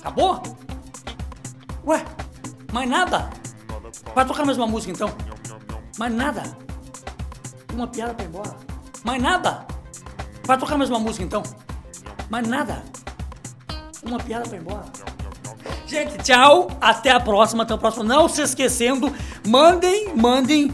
Acabou? 0.00 0.40
Ué, 1.86 2.04
mais 2.72 2.88
nada? 2.88 3.30
Vai 4.18 4.26
tocar 4.26 4.44
mais 4.44 4.58
uma 4.58 4.66
música 4.66 4.90
então? 4.90 5.14
Mais 5.96 6.12
nada? 6.12 6.42
Uma 7.72 7.86
piada 7.86 8.14
pra 8.14 8.24
ir 8.24 8.28
embora? 8.28 8.56
Mais 9.04 9.22
nada? 9.22 9.64
Vai 10.42 10.58
tocar 10.58 10.76
mais 10.76 10.90
uma 10.90 10.98
música 10.98 11.22
então? 11.22 11.40
Mais 12.28 12.44
nada? 12.48 12.82
Uma 14.04 14.18
piada 14.18 14.48
pra 14.48 14.58
ir 14.58 14.60
embora? 14.60 14.84
Gente, 15.86 16.18
tchau. 16.24 16.66
Até 16.80 17.12
a 17.12 17.20
próxima. 17.20 17.62
Até 17.62 17.74
a 17.74 17.78
próxima. 17.78 18.02
Não 18.02 18.28
se 18.28 18.42
esquecendo, 18.42 19.14
mandem, 19.46 20.12
mandem 20.16 20.72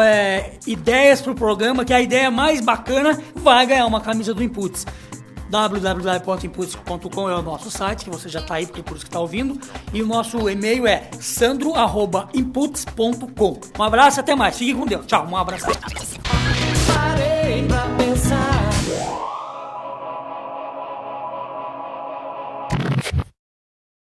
é, 0.00 0.52
ideias 0.64 1.20
pro 1.20 1.34
programa, 1.34 1.84
que 1.84 1.92
a 1.92 2.00
ideia 2.00 2.30
mais 2.30 2.60
bacana 2.60 3.20
vai 3.34 3.66
ganhar 3.66 3.86
uma 3.86 4.00
camisa 4.00 4.32
do 4.32 4.44
Inputs. 4.44 4.86
www.inputs.com 5.48 7.30
é 7.30 7.36
o 7.36 7.42
nosso 7.42 7.70
site, 7.70 8.04
que 8.04 8.10
você 8.10 8.28
já 8.28 8.42
tá 8.42 8.56
aí, 8.56 8.66
porque 8.66 8.82
por 8.82 8.96
isso 8.96 9.04
que 9.04 9.10
tá 9.10 9.20
ouvindo. 9.20 9.60
E 9.92 10.02
o 10.02 10.06
nosso 10.06 10.48
e-mail 10.48 10.86
é 10.86 11.10
sandro.inputs.com. 11.20 13.60
Um 13.78 13.82
abraço, 13.82 14.20
até 14.20 14.34
mais. 14.34 14.56
Fique 14.56 14.72
com 14.74 14.86
Deus. 14.86 15.04
Tchau, 15.06 15.26
um 15.26 15.36
abraço. 15.36 15.66